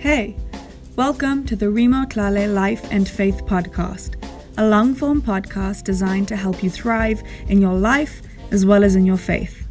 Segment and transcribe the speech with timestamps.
[0.00, 0.34] Hey,
[0.96, 4.16] welcome to the Remo Tlale Life and Faith Podcast,
[4.56, 8.96] a long form podcast designed to help you thrive in your life as well as
[8.96, 9.68] in your faith.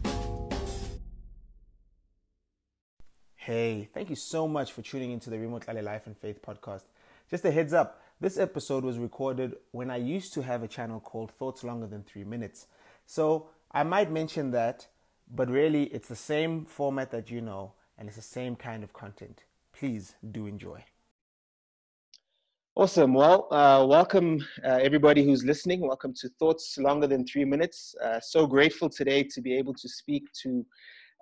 [3.37, 6.83] Hey, thank you so much for tuning into the Remo Tlale Life and Faith Podcast.
[7.27, 10.99] Just a heads up, this episode was recorded when I used to have a channel
[10.99, 12.67] called Thoughts Longer Than Three Minutes.
[13.07, 14.85] So I might mention that,
[15.27, 18.93] but really it's the same format that you know and it's the same kind of
[18.93, 19.45] content.
[19.79, 20.83] Please do enjoy.
[22.75, 23.13] Awesome.
[23.13, 25.79] Well, uh, welcome uh, everybody who's listening.
[25.79, 27.95] Welcome to Thoughts Longer Than Three Minutes.
[28.03, 30.65] Uh, so grateful today to be able to speak to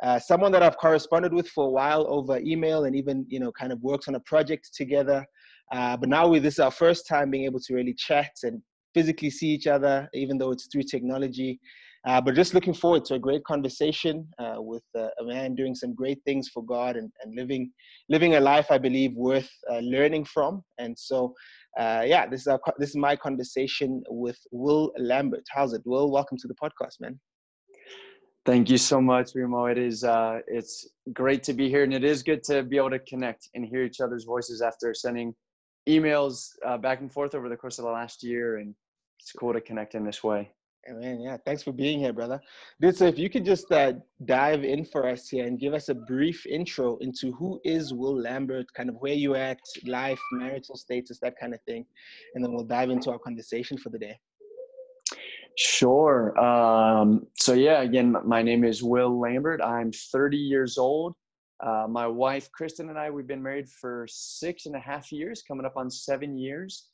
[0.02, 3.52] uh, someone that I've corresponded with for a while over email and even, you know,
[3.52, 5.23] kind of worked on a project together.
[5.72, 8.59] Uh, but now we, this is our first time being able to really chat and
[8.95, 11.59] physically see each other, even though it's through technology.
[12.07, 15.75] Uh, but just looking forward to a great conversation uh, with uh, a man doing
[15.75, 17.70] some great things for God and, and living
[18.07, 20.63] living a life I believe worth uh, learning from.
[20.77, 21.33] And so,
[21.77, 25.44] uh, yeah, this is our, this is my conversation with Will Lambert.
[25.49, 26.09] How's it, Will?
[26.09, 27.19] Welcome to the podcast, man.
[28.45, 29.66] Thank you so much, Remo.
[29.66, 32.92] It is uh, it's great to be here, and it is good to be able
[32.92, 35.36] to connect and hear each other's voices after sending
[35.89, 38.59] emails back and forth over the course of the last year.
[38.59, 38.73] And
[39.19, 40.52] it's cool to connect in this way.
[40.89, 42.39] Man, yeah, thanks for being here, brother.
[42.80, 43.93] Dude, so if you could just uh,
[44.23, 48.17] dive in for us here and give us a brief intro into who is Will
[48.17, 51.85] Lambert, kind of where you at, life, marital status, that kind of thing,
[52.35, 54.17] and then we'll dive into our conversation for the day.
[55.58, 56.38] Sure.
[56.39, 59.61] Um, so yeah, again, my name is Will Lambert.
[59.61, 61.15] I'm 30 years old.
[61.59, 65.43] Uh, my wife, Kristen, and I, we've been married for six and a half years,
[65.45, 66.89] coming up on seven years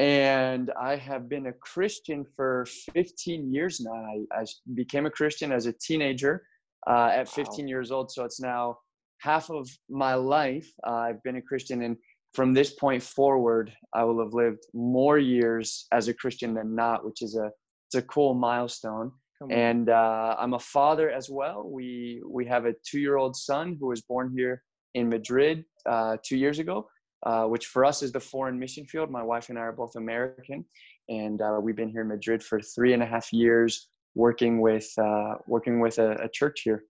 [0.00, 3.92] and I have been a Christian for 15 years now.
[3.92, 6.42] I, I became a Christian as a teenager
[6.88, 7.68] uh, at 15 wow.
[7.68, 8.78] years old, so it's now
[9.18, 10.66] half of my life.
[10.86, 11.98] Uh, I've been a Christian, and
[12.32, 17.04] from this point forward, I will have lived more years as a Christian than not,
[17.04, 17.50] which is a
[17.88, 19.12] it's a cool milestone.
[19.50, 21.68] And uh, I'm a father as well.
[21.68, 24.62] We we have a two year old son who was born here
[24.94, 26.86] in Madrid uh, two years ago
[27.24, 29.10] uh, which for us is the foreign mission field.
[29.10, 30.64] My wife and I are both American,
[31.08, 34.90] and uh, we've been here in Madrid for three and a half years, working with
[34.98, 36.84] uh, working with a, a, church here.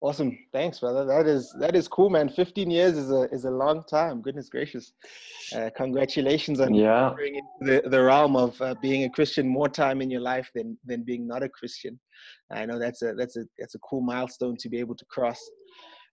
[0.00, 1.04] Awesome, thanks, brother.
[1.04, 2.30] That is that is cool, man.
[2.30, 4.22] Fifteen years is a is a long time.
[4.22, 4.94] Goodness gracious!
[5.54, 7.12] Uh, congratulations on yeah.
[7.60, 11.02] the the realm of uh, being a Christian more time in your life than than
[11.02, 12.00] being not a Christian.
[12.50, 15.38] I know that's a that's a that's a cool milestone to be able to cross.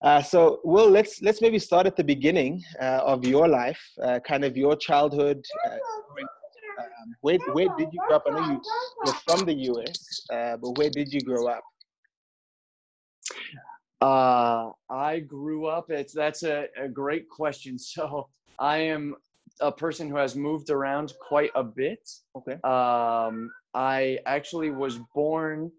[0.02, 4.20] Uh, so, Will, let's let's maybe start at the beginning uh, of your life, uh,
[4.20, 5.44] kind of your childhood.
[5.66, 8.24] Uh, um, where where did you grow up?
[8.28, 8.62] I know you,
[9.06, 11.64] you're from the U.S., uh, but where did you grow up?
[14.00, 15.90] Uh, I grew up.
[15.90, 17.78] It's that's a, a great question.
[17.98, 18.28] So,
[18.60, 19.16] I am
[19.62, 22.08] a person who has moved around quite a bit.
[22.36, 22.54] Okay.
[22.64, 25.72] Um, I actually was born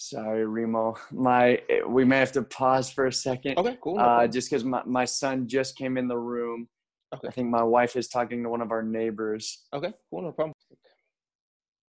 [0.00, 0.94] Sorry, Remo.
[1.10, 3.58] My we may have to pause for a second.
[3.58, 3.98] Okay, cool.
[3.98, 6.68] Uh, just because my, my son just came in the room.
[7.12, 7.26] Okay.
[7.26, 9.66] I think my wife is talking to one of our neighbors.
[9.74, 10.54] Okay, cool, no problem.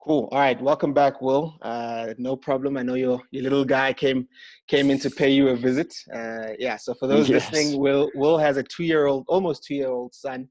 [0.01, 0.29] Cool.
[0.31, 0.59] All right.
[0.61, 1.57] Welcome back, Will.
[1.61, 2.77] Uh, no problem.
[2.77, 4.29] I know your your little guy came
[4.69, 5.93] came in to pay you a visit.
[6.13, 6.77] Uh, yeah.
[6.77, 7.51] So for those yes.
[7.51, 10.47] listening, Will Will has a two year old, almost two year old son,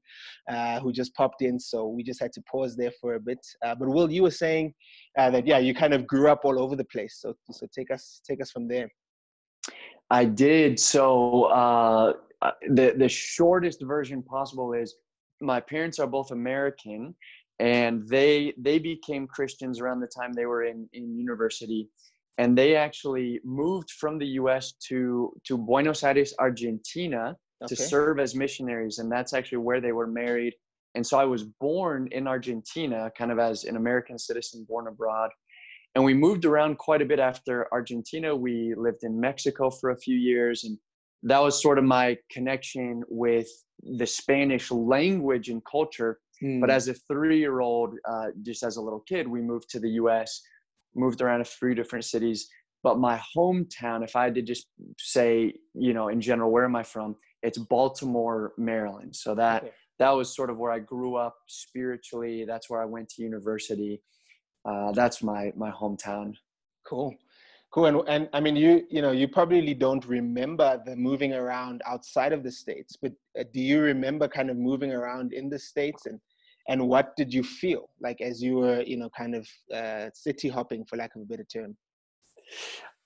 [0.47, 1.59] uh, who just popped in.
[1.59, 3.39] So we just had to pause there for a bit.
[3.65, 4.71] Uh, but Will, you were saying
[5.17, 7.17] uh, that yeah, you kind of grew up all over the place.
[7.19, 8.87] So so take us take us from there.
[10.11, 10.79] I did.
[10.79, 12.13] So uh,
[12.67, 14.95] the the shortest version possible is
[15.41, 17.15] my parents are both American
[17.59, 21.89] and they they became christians around the time they were in in university.
[22.37, 27.75] And they actually moved from the us to to buenos aires argentina okay.
[27.75, 28.99] to serve as missionaries.
[28.99, 30.53] And that's actually where they were married.
[30.95, 35.31] And so i was born in argentina kind of as an american citizen born abroad.
[35.95, 38.33] And we moved around quite a bit after argentina.
[38.33, 40.63] We lived in mexico for a few years.
[40.63, 40.77] And
[41.23, 43.49] that was sort of my connection with
[43.83, 46.61] the spanish language and culture Mm.
[46.61, 49.79] But as a three year old, uh, just as a little kid, we moved to
[49.79, 50.41] the US,
[50.95, 52.47] moved around a few different cities.
[52.81, 56.75] But my hometown, if I had to just say, you know, in general, where am
[56.75, 57.15] I from?
[57.43, 59.15] It's Baltimore, Maryland.
[59.15, 59.73] So that okay.
[59.99, 62.45] that was sort of where I grew up spiritually.
[62.45, 64.01] That's where I went to university.
[64.63, 66.35] Uh, that's my my hometown.
[66.85, 67.13] Cool.
[67.71, 67.85] Cool.
[67.85, 72.33] And, and I mean, you, you know, you probably don't remember the moving around outside
[72.33, 76.07] of the States, but uh, do you remember kind of moving around in the States
[76.07, 76.19] and,
[76.67, 80.49] and what did you feel like as you were, you know, kind of uh, city
[80.49, 81.75] hopping for lack of a better term?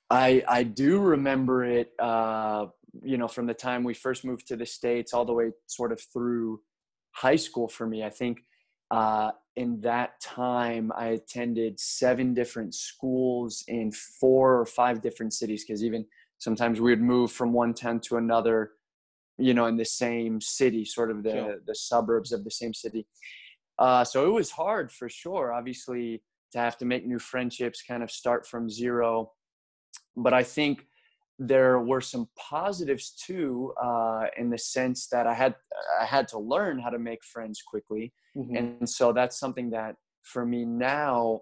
[0.10, 2.66] I, I do remember it uh,
[3.02, 5.92] you know, from the time we first moved to the States all the way sort
[5.92, 6.62] of through
[7.12, 8.04] high school for me.
[8.04, 8.42] I think
[8.92, 15.64] uh, in that time, I attended seven different schools in four or five different cities
[15.66, 16.06] because even
[16.38, 18.72] sometimes we would move from one town to another,
[19.38, 21.56] you know, in the same city, sort of the, sure.
[21.66, 23.08] the suburbs of the same city.
[23.80, 26.22] Uh, so it was hard for sure, obviously,
[26.52, 29.32] to have to make new friendships, kind of start from zero.
[30.16, 30.86] But I think
[31.40, 35.56] there were some positives too, uh, in the sense that I had
[36.00, 38.56] I had to learn how to make friends quickly, mm-hmm.
[38.56, 41.42] and so that's something that for me now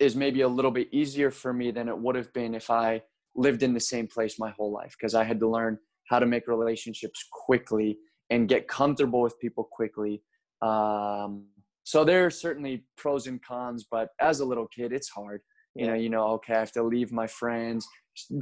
[0.00, 3.02] is maybe a little bit easier for me than it would have been if I
[3.34, 6.26] lived in the same place my whole life because I had to learn how to
[6.26, 7.98] make relationships quickly
[8.30, 10.22] and get comfortable with people quickly.
[10.62, 11.46] Um,
[11.86, 15.40] so there are certainly pros and cons, but as a little kid, it's hard.
[15.76, 17.86] You know, you know, okay, I have to leave my friends,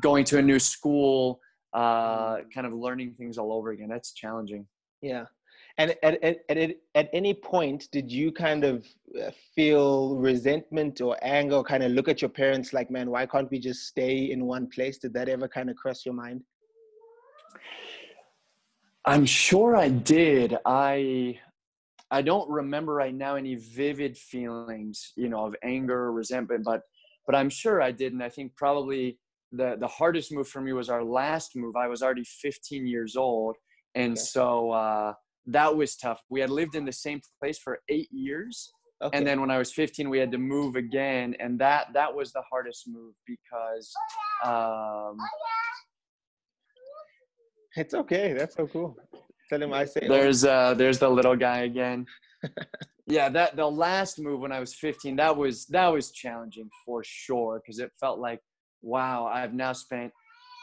[0.01, 1.41] going to a new school,
[1.75, 2.45] uh, mm.
[2.55, 3.91] kind of learning things all over again.
[3.91, 4.67] That's challenging.
[5.03, 5.25] Yeah.
[5.77, 8.87] And at, at, at, at any point, did you kind of
[9.23, 13.27] uh, feel resentment or anger, or kind of look at your parents like, man, why
[13.27, 14.97] can't we just stay in one place?
[14.97, 16.41] Did that ever kind of cross your mind?
[19.05, 20.57] I'm sure I did.
[20.65, 21.41] I
[22.11, 26.83] I don't remember right now any vivid feelings, you know, of anger or resentment, but
[27.27, 28.13] but I'm sure I did.
[28.13, 29.19] And I think probably
[29.53, 31.77] the the hardest move for me was our last move.
[31.77, 33.57] I was already 15 years old,
[33.95, 34.21] and okay.
[34.21, 35.15] so uh,
[35.47, 36.21] that was tough.
[36.29, 38.71] We had lived in the same place for eight years,
[39.03, 39.17] okay.
[39.17, 42.33] and then when I was 15, we had to move again, and that that was
[42.33, 43.93] the hardest move because.
[44.45, 45.17] Um,
[47.77, 48.33] it's okay.
[48.35, 48.97] That's so cool.
[49.49, 50.07] Tell him I say.
[50.07, 52.07] There's uh, there's the little guy again.
[53.07, 57.03] yeah, that the last move when I was 15, that was that was challenging for
[57.05, 58.41] sure because it felt like,
[58.83, 60.13] wow, I've now spent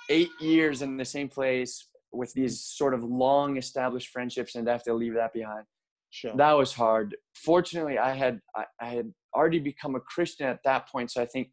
[0.10, 4.74] eight years in the same place with these sort of long established friendships and I
[4.74, 5.66] have to leave that behind.
[6.10, 6.36] Sure.
[6.36, 7.16] That was hard.
[7.36, 11.26] Fortunately, I had I, I had already become a Christian at that point, so I
[11.26, 11.52] think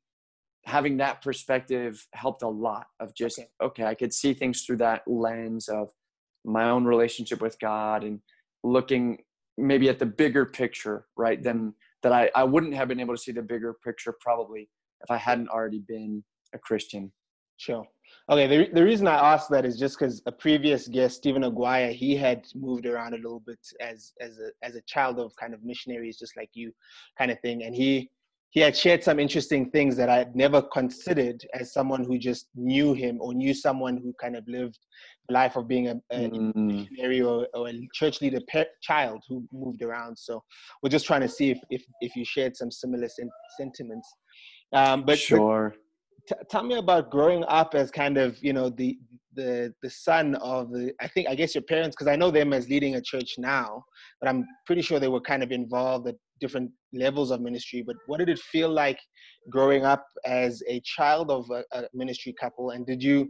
[0.65, 2.87] having that perspective helped a lot.
[2.99, 5.91] Of just okay, okay I could see things through that lens of
[6.45, 8.21] my own relationship with God and
[8.65, 9.19] looking
[9.57, 11.43] maybe at the bigger picture, right?
[11.43, 14.69] Then that I, I wouldn't have been able to see the bigger picture probably
[15.03, 16.23] if I hadn't already been
[16.55, 17.13] a Christian.
[17.57, 17.85] Sure.
[18.31, 18.47] Okay.
[18.47, 22.15] The, the reason I asked that is just because a previous guest, Stephen Aguirre, he
[22.17, 25.65] had moved around a little bit as as a as a child of kind of
[25.65, 26.73] missionaries, just like you,
[27.19, 28.11] kind of thing, and he
[28.51, 32.49] he had shared some interesting things that I had never considered as someone who just
[32.55, 34.79] knew him or knew someone who kind of lived
[35.29, 36.55] the life of being a, a mm.
[36.55, 40.19] missionary or, or, a church leader pe- child who moved around.
[40.19, 40.43] So
[40.83, 44.09] we're just trying to see if if, if you shared some similar sen- sentiments.
[44.73, 45.75] Um, but sure.
[46.29, 48.99] But t- tell me about growing up as kind of you know the
[49.35, 52.55] the the son of the I think I guess your parents because I know them
[52.55, 53.85] as leading a church now,
[54.21, 57.83] but I'm pretty sure they were kind of involved at different levels of ministry.
[57.87, 58.99] But what did it feel like
[59.51, 62.71] growing up as a child of a, a ministry couple?
[62.71, 63.29] And did you,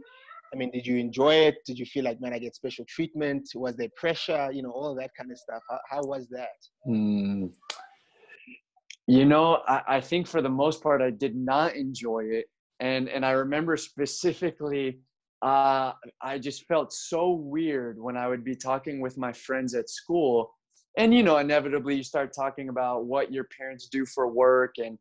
[0.53, 1.55] I mean, did you enjoy it?
[1.65, 3.49] Did you feel like man, I get special treatment?
[3.55, 4.49] Was there pressure?
[4.51, 5.61] You know, all that kind of stuff.
[5.69, 6.57] How, how was that?
[6.85, 7.47] Hmm.
[9.07, 12.45] You know, I, I think for the most part, I did not enjoy it,
[12.79, 14.99] and and I remember specifically
[15.41, 19.89] uh, I just felt so weird when I would be talking with my friends at
[19.89, 20.51] school.
[20.97, 24.75] And, you know, inevitably you start talking about what your parents do for work.
[24.77, 24.97] And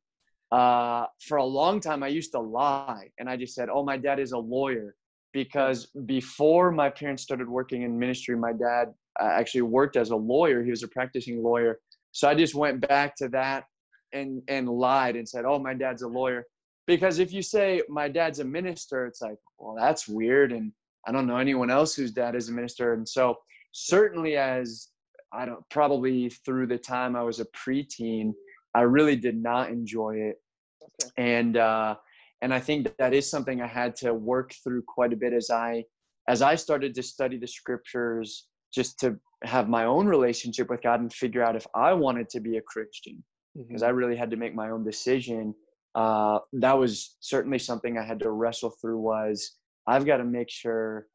[0.53, 3.11] uh, for a long time, I used to lie.
[3.19, 4.95] And I just said, oh, my dad is a lawyer.
[5.33, 10.17] Because before my parents started working in ministry, my dad uh, actually worked as a
[10.17, 10.63] lawyer.
[10.63, 11.81] He was a practicing lawyer.
[12.13, 13.65] So I just went back to that
[14.13, 16.47] and, and lied and said, oh, my dad's a lawyer
[16.89, 20.73] because if you say my dad's a minister it's like well that's weird and
[21.07, 23.37] i don't know anyone else whose dad is a minister and so
[23.71, 24.89] certainly as
[25.33, 28.33] i don't probably through the time i was a preteen
[28.75, 30.37] i really did not enjoy it
[30.83, 31.11] okay.
[31.17, 31.95] and uh
[32.43, 35.51] and i think that, is something i had to work through quite a bit as
[35.51, 35.83] i
[36.29, 41.01] as i started to study the scriptures just to have my own relationship with god
[41.01, 43.23] and figure out if i wanted to be a christian
[43.57, 43.89] because mm-hmm.
[43.89, 45.55] i really had to make my own decision
[45.95, 49.57] uh, that was certainly something I had to wrestle through was
[49.87, 51.07] I've got to make sure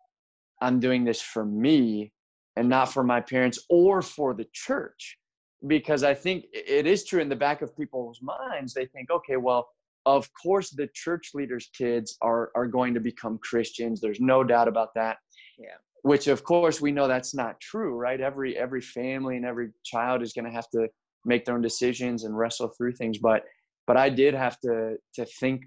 [0.62, 2.12] I'm doing this for me
[2.56, 5.18] and not for my parents or for the church.
[5.66, 9.38] Because I think it is true in the back of people's minds, they think, okay,
[9.38, 9.70] well,
[10.06, 14.02] of course the church leaders' kids are are going to become Christians.
[14.02, 15.18] There's no doubt about that.
[15.58, 15.78] Yeah.
[16.02, 18.20] Which of course we know that's not true, right?
[18.20, 20.88] Every every family and every child is going to have to
[21.26, 23.18] make their own decisions and wrestle through things.
[23.18, 23.44] But
[23.88, 25.64] but I did have to to think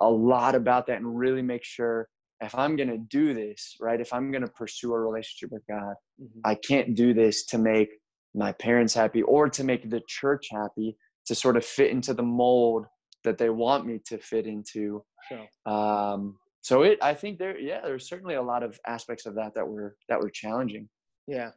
[0.00, 2.08] a lot about that and really make sure
[2.40, 5.62] if I'm going to do this, right, if I'm going to pursue a relationship with
[5.68, 6.40] God, Mhm.
[6.44, 7.90] I can't do this to make
[8.34, 12.22] my parents happy or to make the church happy to sort of fit into the
[12.22, 12.86] mold
[13.24, 15.04] that they want me to fit into.
[15.28, 15.48] Sure.
[15.66, 19.54] Um, so it, I think there, yeah, there's certainly a lot of aspects of that
[19.54, 20.88] that were that were challenging.
[21.26, 21.50] Yeah.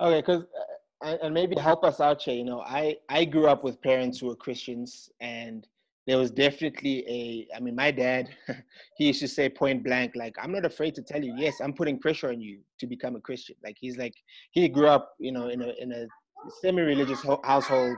[0.00, 0.44] Okay, because
[1.02, 2.34] and, and maybe help us out here.
[2.34, 5.66] You know, I I grew up with parents who were Christians, and
[6.08, 7.54] there was definitely a.
[7.54, 8.30] I mean, my dad,
[8.96, 11.34] he used to say point blank, like, "I'm not afraid to tell you.
[11.36, 14.14] Yes, I'm putting pressure on you to become a Christian." Like he's like
[14.52, 16.06] he grew up, you know, in a in a
[16.62, 17.94] semi-religious ho- household.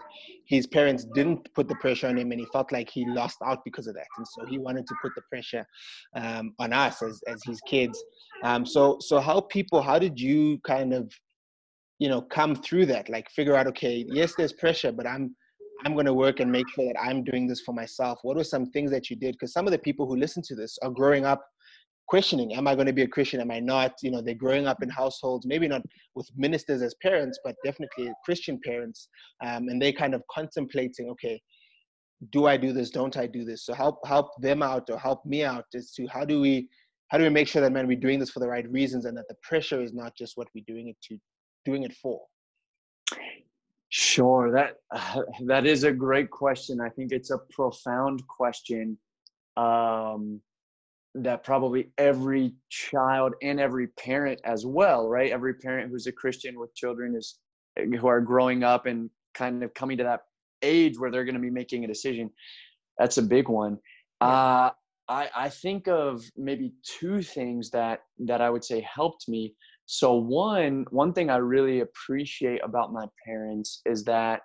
[0.48, 3.60] His parents didn't put the pressure on him, and he felt like he lost out
[3.64, 4.08] because of that.
[4.16, 5.64] And so he wanted to put the pressure
[6.16, 8.02] um, on us as as his kids.
[8.42, 9.80] Um, so so how people?
[9.80, 11.12] How did you kind of
[12.00, 15.36] you know come through that like figure out okay yes there's pressure but i'm
[15.84, 18.18] i'm going to work and make sure that i'm doing this for myself.
[18.22, 19.32] What were some things that you did?
[19.32, 21.44] Because some of the people who listen to this are growing up
[22.08, 23.40] questioning am i going to be a christian?
[23.40, 23.92] Am i not?
[24.02, 25.82] You know they're growing up in households maybe not
[26.14, 29.08] with ministers as parents but definitely christian parents
[29.44, 31.40] um, and they're kind of contemplating okay
[32.32, 32.90] do i do this?
[32.90, 33.64] Don't i do this?
[33.64, 36.68] So help help them out or help me out as to how do we
[37.08, 39.16] how do we make sure that man we're doing this for the right reasons and
[39.16, 41.18] that the pressure is not just what we're doing it to
[41.64, 42.20] doing it for
[43.90, 44.76] Sure, that
[45.46, 46.80] that is a great question.
[46.80, 48.96] I think it's a profound question
[49.56, 50.40] um,
[51.14, 55.32] that probably every child and every parent as well, right?
[55.32, 57.38] Every parent who's a Christian with children is
[57.76, 60.20] who are growing up and kind of coming to that
[60.62, 62.30] age where they're going to be making a decision.
[62.98, 63.78] That's a big one.
[64.20, 64.70] Uh,
[65.08, 69.54] I I think of maybe two things that that I would say helped me.
[69.92, 74.42] So one one thing I really appreciate about my parents is that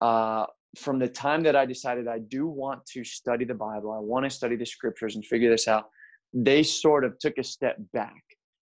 [0.00, 4.00] uh, from the time that I decided I do want to study the Bible, I
[4.00, 5.84] want to study the scriptures and figure this out,
[6.32, 8.20] they sort of took a step back,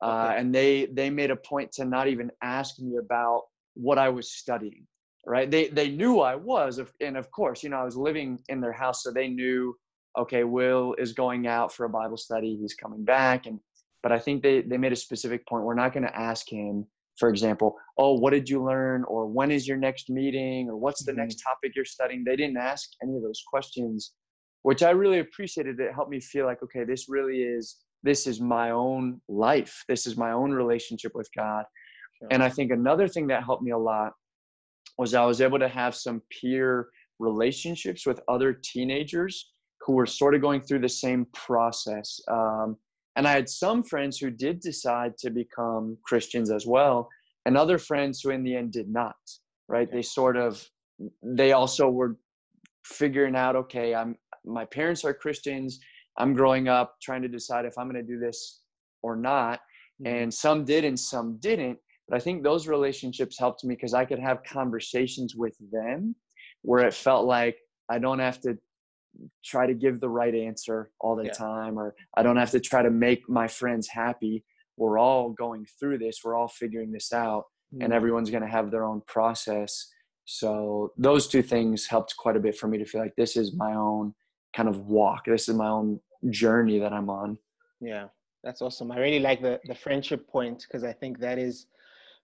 [0.02, 0.40] uh, Okay.
[0.40, 3.42] and they they made a point to not even ask me about
[3.74, 4.86] what I was studying.
[5.26, 5.50] Right?
[5.50, 8.72] They they knew I was, and of course, you know, I was living in their
[8.72, 9.76] house, so they knew.
[10.18, 12.56] Okay, Will is going out for a Bible study.
[12.60, 13.60] He's coming back, and
[14.02, 15.64] but I think they they made a specific point.
[15.64, 16.86] We're not going to ask him,
[17.18, 21.04] for example, oh, what did you learn, or when is your next meeting, or what's
[21.04, 21.16] the Mhm.
[21.16, 22.24] next topic you're studying.
[22.24, 24.14] They didn't ask any of those questions,
[24.62, 25.78] which I really appreciated.
[25.80, 29.84] It helped me feel like, okay, this really is this is my own life.
[29.86, 31.66] This is my own relationship with God.
[32.18, 32.28] Sure.
[32.30, 34.14] And I think another thing that helped me a lot
[34.96, 36.88] was I was able to have some peer
[37.18, 39.52] relationships with other teenagers
[39.82, 42.18] who were sort of going through the same process.
[42.28, 42.78] Um,
[43.20, 47.06] and I had some friends who did decide to become Christians as well,
[47.44, 49.14] and other friends who in the end did not,
[49.68, 49.86] right?
[49.86, 49.98] Okay.
[49.98, 50.66] They sort of,
[51.22, 52.16] they also were
[52.86, 55.80] figuring out, okay, I'm, my parents are Christians.
[56.16, 58.62] I'm growing up trying to decide if I'm going to do this
[59.02, 59.60] or not.
[60.02, 60.06] Mm-hmm.
[60.06, 61.76] And some did and some didn't.
[62.08, 66.16] But I think those relationships helped me because I could have conversations with them
[66.62, 67.58] where it felt like
[67.90, 68.56] I don't have to
[69.44, 71.32] try to give the right answer all the Yeah.
[71.32, 74.44] time or I don't have to try to make my friends happy.
[74.76, 77.46] We're all going through this, we're all figuring this out,
[77.80, 77.96] and Mm.
[77.96, 79.92] everyone's going to have their own process.
[80.24, 83.52] So those two things helped quite a bit for me to feel like this is
[83.54, 84.14] my own
[84.54, 85.24] kind of walk.
[85.26, 86.00] This is my own
[86.30, 87.38] journey that I'm on.
[87.80, 88.08] Yeah,
[88.42, 88.92] that's awesome.
[88.92, 91.66] I really like the the friendship point because I think that is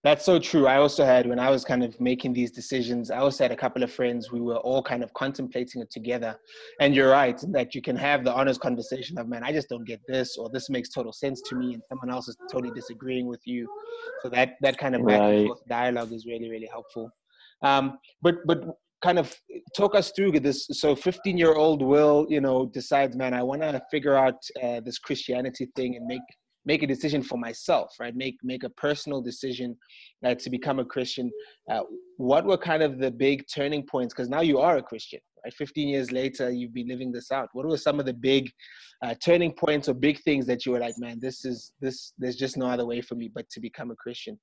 [0.05, 0.67] that's so true.
[0.67, 3.57] I also had when I was kind of making these decisions, I also had a
[3.57, 6.39] couple of friends we were all kind of contemplating it together.
[6.81, 9.85] And you're right that you can have the honest conversation of man, I just don't
[9.85, 13.27] get this or this makes total sense to me and someone else is totally disagreeing
[13.27, 13.67] with you.
[14.23, 17.11] So that that kind of back and forth dialogue is really, really helpful.
[17.63, 18.65] Um, but but
[19.03, 19.35] kind of
[19.77, 23.61] talk us through this so 15 year old will you know decides man i want
[23.61, 26.23] to figure out uh, this christianity thing and make
[26.67, 28.15] make a decision for myself right?
[28.15, 29.77] Make make a personal decision
[30.25, 31.31] uh, to become a christian.
[31.71, 31.83] Uh,
[32.19, 34.13] what were kind of the big turning points?
[34.13, 35.55] Because now you are a christian right?
[35.55, 37.49] 15 years later you've been living this out.
[37.55, 38.51] What were some of the big
[39.03, 42.37] uh, turning points or big things that you were like man this is this there's
[42.37, 44.39] just no other way for me but to become a christian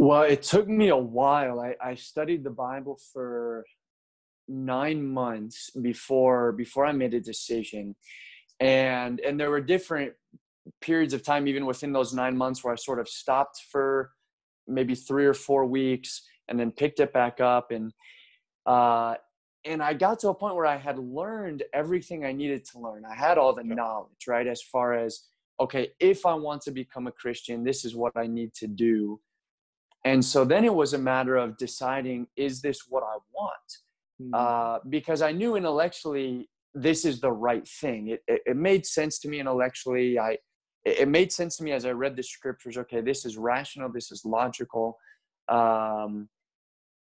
[0.00, 1.58] Well, it took me a while.
[1.58, 3.64] I, I studied the Bible for
[4.46, 7.96] nine months before before I made a decision,
[8.60, 10.12] and and there were different
[10.80, 14.12] periods of time even within those nine months where I sort of stopped for
[14.66, 17.92] maybe three or four weeks and then picked it back up and
[18.66, 19.14] uh,
[19.64, 23.04] and I got to a point where I had learned everything I needed to learn.
[23.04, 24.46] I had all the knowledge, right?
[24.46, 25.24] As far as
[25.60, 29.20] okay, if I want to become a Christian, this is what I need to do.
[30.04, 33.78] And so then it was a matter of deciding, is this what I want?
[34.20, 34.34] Hmm.
[34.34, 38.08] Uh, because I knew intellectually this is the right thing.
[38.08, 40.18] It, it, it made sense to me intellectually.
[40.18, 40.38] I
[40.84, 42.78] it made sense to me as I read the scriptures.
[42.78, 43.90] Okay, this is rational.
[43.92, 44.96] This is logical.
[45.48, 46.28] Um,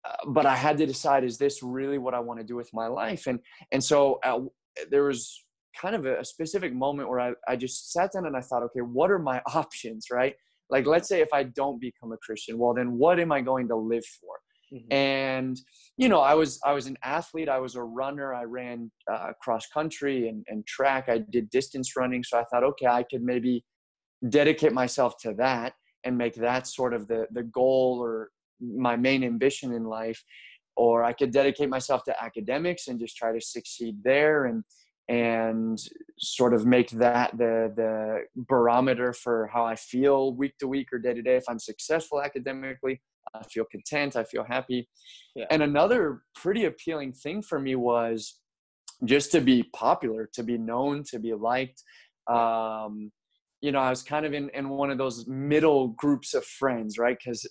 [0.05, 2.69] uh, but I had to decide: is this really what I want to do with
[2.73, 3.27] my life?
[3.27, 3.39] And
[3.71, 4.39] and so uh,
[4.91, 5.43] there was
[5.79, 8.63] kind of a, a specific moment where I, I just sat down and I thought,
[8.63, 10.35] okay, what are my options, right?
[10.69, 13.67] Like, let's say if I don't become a Christian, well, then what am I going
[13.67, 14.35] to live for?
[14.73, 14.91] Mm-hmm.
[14.91, 15.61] And
[15.97, 17.49] you know, I was I was an athlete.
[17.49, 18.33] I was a runner.
[18.33, 21.09] I ran uh, cross country and, and track.
[21.09, 22.23] I did distance running.
[22.23, 23.63] So I thought, okay, I could maybe
[24.29, 29.23] dedicate myself to that and make that sort of the the goal or my main
[29.23, 30.23] ambition in life.
[30.75, 34.63] Or I could dedicate myself to academics and just try to succeed there and
[35.09, 35.77] and
[36.17, 40.97] sort of make that the the barometer for how I feel week to week or
[40.97, 41.35] day to day.
[41.35, 43.01] If I'm successful academically,
[43.33, 44.87] I feel content, I feel happy.
[45.35, 45.45] Yeah.
[45.49, 48.39] And another pretty appealing thing for me was
[49.05, 51.83] just to be popular, to be known, to be liked.
[52.31, 53.11] Um,
[53.61, 56.97] you know, I was kind of in, in one of those middle groups of friends,
[56.97, 57.17] right?
[57.17, 57.47] Because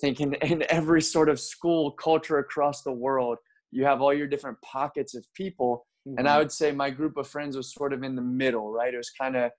[0.00, 3.38] thinking in every sort of school culture across the world,
[3.70, 5.86] you have all your different pockets of people.
[6.06, 6.18] Mm-hmm.
[6.18, 6.38] And I mm-hmm.
[6.40, 8.94] would say my group of friends was sort of in the middle, right?
[8.94, 9.50] It was kind of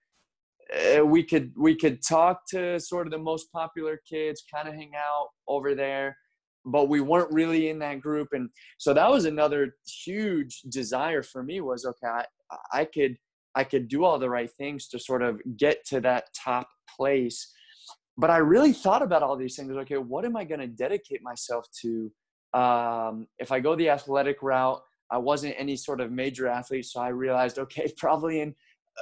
[0.74, 4.74] uh, we could we could talk to sort of the most popular kids kind of
[4.74, 6.18] hang out over there
[6.66, 11.44] but we weren't really in that group and so that was another huge desire for
[11.44, 12.26] me was okay I,
[12.74, 13.18] I could
[13.56, 17.52] i could do all the right things to sort of get to that top place
[18.18, 21.22] but i really thought about all these things okay what am i going to dedicate
[21.22, 22.12] myself to?
[22.54, 24.82] Um, if i go the athletic route
[25.12, 28.56] i wasn't any sort of major athlete so i realized okay probably in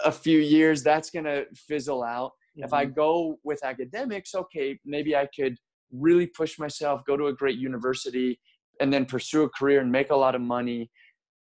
[0.04, 2.64] a few years that's going to fizzle out mm-hmm.
[2.64, 2.94] if i mm-hmm.
[2.94, 5.58] go with academics okay maybe i could
[5.92, 8.40] really push myself go to a great university
[8.80, 10.90] and then pursue a career and make a lot of money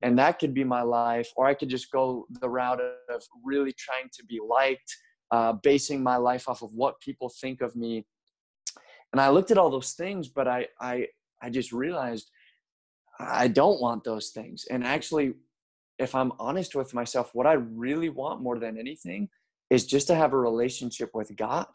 [0.02, 3.74] and that could be my life or i could just go the route of really
[3.78, 4.96] trying to be liked
[5.32, 8.06] uh, basing my life off of what people think of me
[9.14, 11.08] and i looked at all those things but i i
[11.42, 12.30] i just realized
[13.20, 15.34] i don't want those things and actually
[16.00, 19.30] if I'm honest with myself, what I really want more than anything
[19.70, 21.68] is just to have a relationship with God.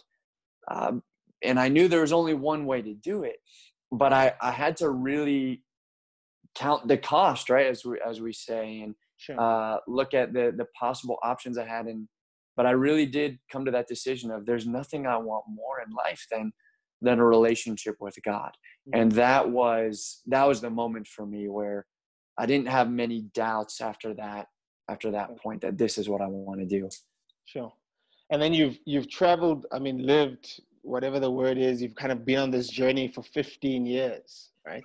[0.70, 1.02] Um,
[1.42, 3.36] and I knew there was only one way to do it,
[3.92, 5.62] but I, I had to really
[6.54, 7.66] count the cost, right?
[7.66, 9.40] As we, as we say, and sure.
[9.40, 11.86] uh, look at the, the possible options I had.
[11.86, 12.08] And,
[12.56, 15.94] but I really did come to that decision of there's nothing I want more in
[15.94, 16.52] life than,
[17.00, 18.50] than a relationship with God.
[18.88, 19.00] Mm-hmm.
[19.00, 21.86] And that was, that was the moment for me where
[22.38, 24.48] I didn't have many doubts after that
[24.88, 26.88] after that point that this is what I want to do.
[27.44, 27.72] Sure.
[28.30, 32.24] And then you've you've traveled, I mean lived whatever the word is, you've kind of
[32.24, 34.84] been on this journey for 15 years, right?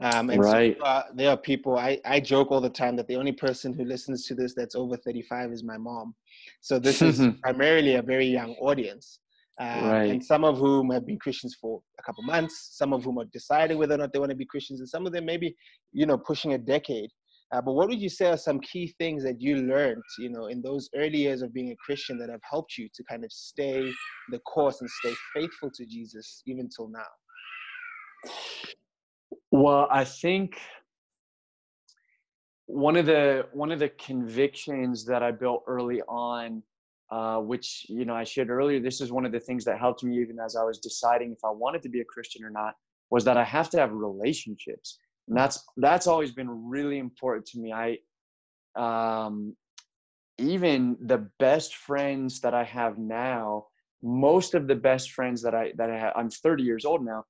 [0.00, 0.76] Um, and right.
[0.78, 3.72] So, uh, there are people, I, I joke all the time that the only person
[3.72, 6.14] who listens to this that's over 35 is my mom.
[6.60, 9.20] So this is primarily a very young audience.
[9.60, 10.10] Uh, right.
[10.10, 13.26] And some of whom have been Christians for a couple months, some of whom are
[13.32, 15.54] deciding whether or not they want to be Christians, and some of them maybe,
[15.92, 17.10] you know, pushing a decade.
[17.52, 20.46] Uh, but what would you say are some key things that you learned, you know,
[20.46, 23.30] in those early years of being a Christian that have helped you to kind of
[23.30, 23.92] stay
[24.30, 28.32] the course and stay faithful to Jesus even till now?
[29.52, 30.58] Well, I think
[32.66, 36.62] one of the one of the convictions that I built early on
[37.14, 38.80] uh, which you know I shared earlier.
[38.80, 41.38] This is one of the things that helped me even as I was deciding if
[41.44, 42.74] I wanted to be a Christian or not.
[43.10, 44.98] Was that I have to have relationships,
[45.28, 47.72] and that's that's always been really important to me.
[47.72, 47.98] I
[48.74, 49.54] um,
[50.38, 53.66] even the best friends that I have now,
[54.02, 57.24] most of the best friends that I that I have, I'm 30 years old now,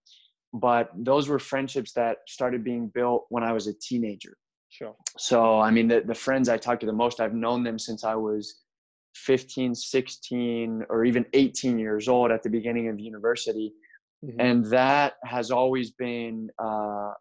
[0.55, 4.35] but those were friendships that started being built when I was a teenager.
[4.70, 4.97] Sure.
[5.18, 8.03] So I mean, the the friends I talk to the most, I've known them since
[8.03, 8.63] I was
[9.14, 13.72] 15 16 or even 18 years old at the beginning of university
[14.24, 14.40] mm-hmm.
[14.40, 17.12] and that has always been uh,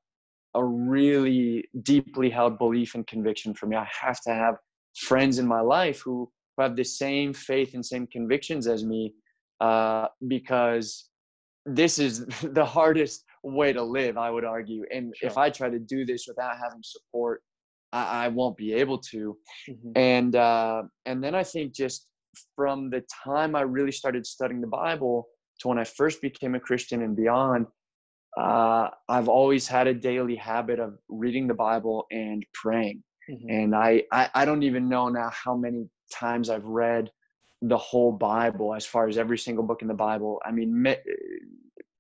[0.56, 4.56] a really deeply held belief and conviction for me i have to have
[4.98, 9.14] friends in my life who, who have the same faith and same convictions as me
[9.62, 11.10] uh, because
[11.66, 15.30] this is the hardest way to live i would argue and sure.
[15.30, 17.44] if i try to do this without having support
[17.94, 19.38] I, I won't be able to.
[19.70, 19.92] Mm-hmm.
[19.96, 22.08] And uh, and then I think just
[22.56, 25.28] from the time I really started studying the Bible
[25.60, 27.68] to when I first became a Christian and beyond,
[28.38, 33.04] uh, I've always had a daily habit of reading the Bible and praying.
[33.30, 33.50] Mm-hmm.
[33.50, 37.10] And I, I, I don't even know now how many times I've read
[37.62, 40.42] the whole Bible as far as every single book in the Bible.
[40.44, 40.86] I mean,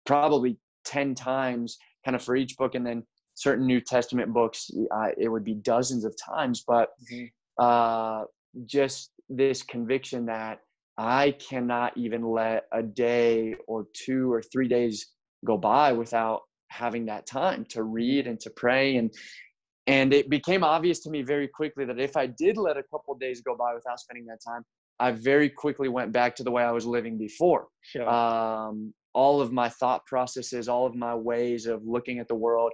[0.06, 2.76] probably 10 times kind of for each book.
[2.76, 3.04] And then
[3.36, 6.64] certain New Testament books, uh, it would be dozens of times.
[6.68, 7.26] But mm-hmm.
[7.64, 8.26] uh,
[8.66, 10.60] just this conviction that
[10.98, 15.08] I cannot even let a day or two or three days
[15.46, 19.14] go by without having that time to read and to pray and
[19.86, 23.16] and it became obvious to me very quickly that if I did let a couple
[23.16, 24.64] days go by without spending that time,
[25.00, 27.68] I very quickly went back to the way I was living before.
[27.82, 28.08] Sure.
[28.08, 32.72] Um, all of my thought processes, all of my ways of looking at the world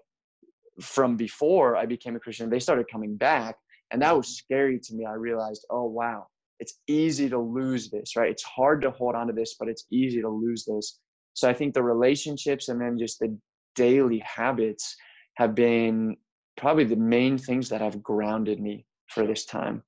[0.82, 3.56] from before I became a Christian, they started coming back.
[3.92, 5.06] And that was scary to me.
[5.06, 6.28] I realized, oh, wow,
[6.60, 8.30] it's easy to lose this, right?
[8.30, 11.00] It's hard to hold on to this, but it's easy to lose this.
[11.34, 13.36] So I think the relationships and then just the
[13.76, 14.96] daily habits
[15.36, 16.18] have been
[16.58, 19.82] probably the main things that have grounded me for this time.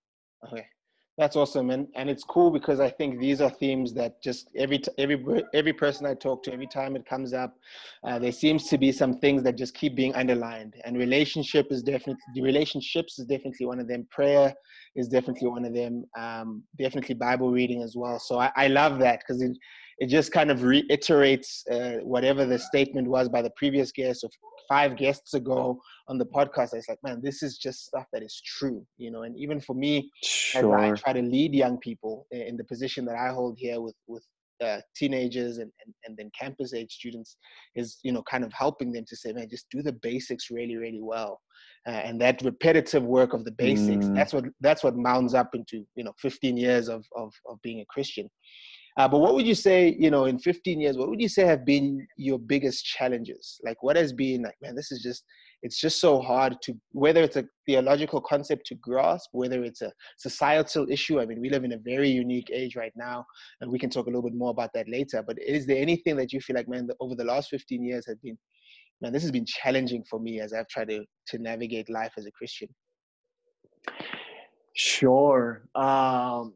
[0.47, 0.65] Okay.
[1.21, 4.81] That's awesome, and and it's cool because I think these are themes that just every
[4.97, 7.59] every every person I talk to, every time it comes up,
[8.03, 10.73] uh, there seems to be some things that just keep being underlined.
[10.83, 14.07] And relationship is definitely the relationships is definitely one of them.
[14.09, 14.51] Prayer
[14.95, 16.05] is definitely one of them.
[16.17, 18.17] Um, definitely Bible reading as well.
[18.17, 19.55] So I, I love that because it
[20.01, 24.31] it just kind of reiterates uh, whatever the statement was by the previous guest of
[24.67, 26.73] five guests ago on the podcast.
[26.73, 29.21] It's like, man, this is just stuff that is true, you know.
[29.21, 30.79] And even for me, sure.
[30.79, 33.93] as I try to lead young people in the position that I hold here with
[34.07, 34.23] with
[34.59, 37.37] uh, teenagers and, and, and then campus age students
[37.75, 40.77] is you know kind of helping them to say man just do the basics really
[40.77, 41.41] really well
[41.87, 44.15] uh, and that repetitive work of the basics mm.
[44.15, 47.79] that's what that's what mounds up into you know 15 years of of, of being
[47.79, 48.29] a christian
[48.97, 51.45] uh, but what would you say, you know, in 15 years, what would you say
[51.45, 53.59] have been your biggest challenges?
[53.63, 55.23] Like, what has been like, man, this is just,
[55.63, 59.91] it's just so hard to, whether it's a theological concept to grasp, whether it's a
[60.17, 61.21] societal issue.
[61.21, 63.25] I mean, we live in a very unique age right now,
[63.61, 65.23] and we can talk a little bit more about that later.
[65.25, 68.17] But is there anything that you feel like, man, over the last 15 years has
[68.17, 68.37] been,
[69.01, 72.25] man, this has been challenging for me as I've tried to, to navigate life as
[72.25, 72.67] a Christian?
[74.75, 75.63] Sure.
[75.75, 76.55] Um,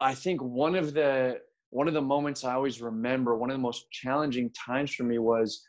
[0.00, 1.40] I think one of the
[1.76, 5.18] one of the moments I always remember, one of the most challenging times for me
[5.18, 5.62] was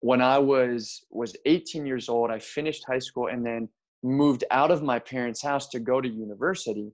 [0.00, 2.32] when I was was 18 years old.
[2.32, 3.68] I finished high school and then
[4.02, 6.90] moved out of my parents' house to go to university.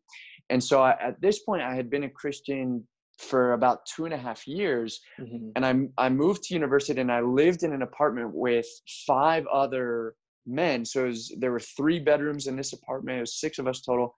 [0.50, 4.12] And so I, at this point, I had been a Christian for about two and
[4.12, 5.48] a half years, mm-hmm.
[5.57, 8.66] and I I moved to university and I lived in an apartment with
[9.07, 10.14] five other
[10.46, 10.85] men.
[10.85, 13.16] So was, there were three bedrooms in this apartment.
[13.16, 14.14] It was six of us total.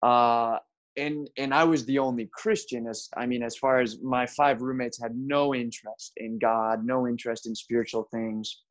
[0.00, 0.58] Uh,
[1.00, 4.62] and and I was the only Christian as I mean as far as my five
[4.62, 8.62] roommates had no interest in God, no interest in spiritual things.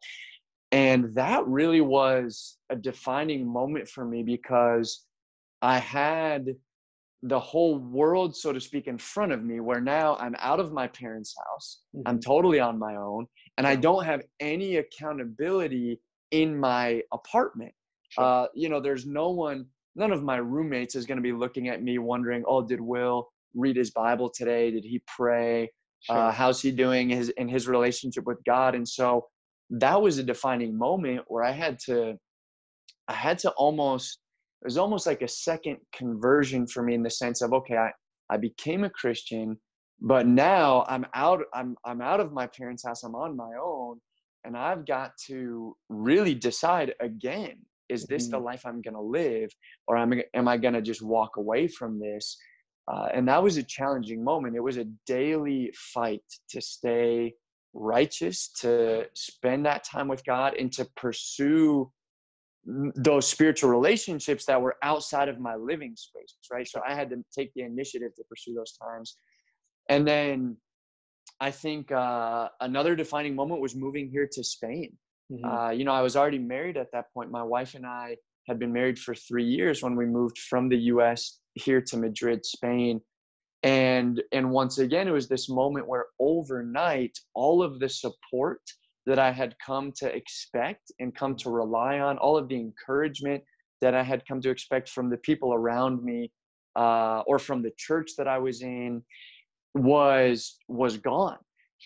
[0.71, 5.05] And that really was a defining moment for me because
[5.61, 6.55] I had
[7.23, 10.71] the whole world so to speak in front of me where now I'm out of
[10.71, 11.81] my parents' house.
[11.95, 12.07] Mm-hmm.
[12.07, 13.25] I'm totally on my own
[13.57, 15.99] and I don't have any accountability
[16.31, 17.73] in my apartment.
[18.09, 18.23] Sure.
[18.23, 19.65] Uh, you know, there's no one
[19.95, 23.29] none of my roommates is going to be looking at me wondering, oh, did Will
[23.55, 24.71] read his Bible today?
[24.71, 25.63] Did he pray?
[26.07, 26.17] Uh, sure.
[26.17, 28.75] Uh, how's he doing his, in his relationship with God?
[28.75, 29.27] And so
[29.71, 32.15] that was a defining moment where I had to,
[33.07, 34.19] I had to almost,
[34.61, 37.91] it was almost like a second conversion for me in the sense of, okay, I,
[38.29, 39.57] I became a Christian,
[40.01, 43.03] but now I'm out, I'm, I'm out of my parents' house.
[43.03, 43.99] I'm on my own
[44.43, 47.57] and I've got to really decide again
[47.89, 48.31] is this mm-hmm.
[48.31, 49.49] the life i'm going to live
[49.87, 52.37] or am, am i going to just walk away from this?
[52.89, 54.55] Uh, and that was a challenging moment.
[54.55, 57.33] It was a daily fight to stay
[57.73, 61.91] righteous to spend that time with god and to pursue
[62.95, 66.67] those spiritual relationships that were outside of my living space right?
[66.67, 69.17] So i had to take the initiative to pursue those times.
[69.87, 70.57] And then
[71.39, 74.97] i think uh, another defining moment was moving here to spain
[75.31, 75.45] Mm-hmm.
[75.45, 77.31] Uh, you know, I was already married at that point.
[77.31, 80.77] My wife and I had been married for three years when we moved from the
[80.93, 81.39] U.S.
[81.53, 83.01] here to Madrid, Spain.
[83.61, 88.61] And and once again, it was this moment where overnight, all of the support
[89.05, 93.43] that I had come to expect and come to rely on, all of the encouragement
[93.81, 96.31] that I had come to expect from the people around me,
[96.75, 99.03] uh, or from the church that I was in,
[99.75, 101.37] was was gone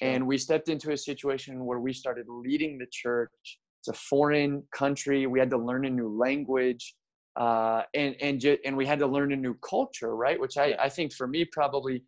[0.02, 3.60] and we stepped into a situation where we started leading the church.
[3.82, 5.28] It's a foreign country.
[5.28, 6.96] We had to learn a new language.
[7.36, 10.40] Uh, and and ju- and we had to learn a new culture, right?
[10.40, 12.04] Which I, I think for me probably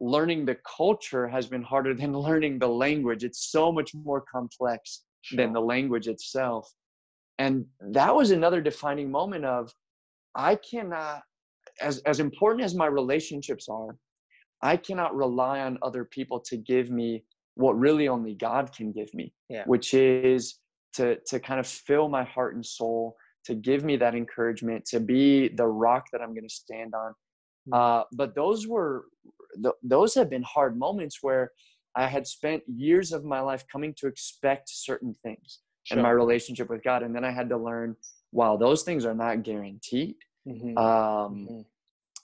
[0.00, 3.24] learning the culture has been harder than learning the language.
[3.24, 5.36] It's so much more complex sure.
[5.36, 6.72] than the language itself.
[7.38, 9.72] And that was another defining moment of
[10.34, 11.22] I cannot,
[11.80, 13.96] as as important as my relationships are,
[14.62, 17.24] I cannot rely on other people to give me
[17.54, 19.64] what really only God can give me, yeah.
[19.66, 20.58] which is
[20.94, 25.00] to to kind of fill my heart and soul, to give me that encouragement, to
[25.00, 27.14] be the rock that I'm going to stand on.
[27.66, 27.74] Hmm.
[27.74, 29.04] Uh, but those were
[29.62, 31.52] th- those have been hard moments where
[31.94, 35.98] I had spent years of my life coming to expect certain things sure.
[35.98, 37.96] in my relationship with God, and then I had to learn,
[38.32, 40.16] wow, those things are not guaranteed.
[40.46, 40.78] Mm-hmm.
[40.78, 41.60] Um, mm-hmm.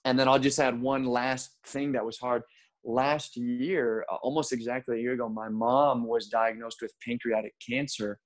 [0.04, 2.42] And then I'll just add one last thing that was hard.
[2.88, 8.20] Last year, almost exactly a year ago, my mom was diagnosed with pancreatic cancer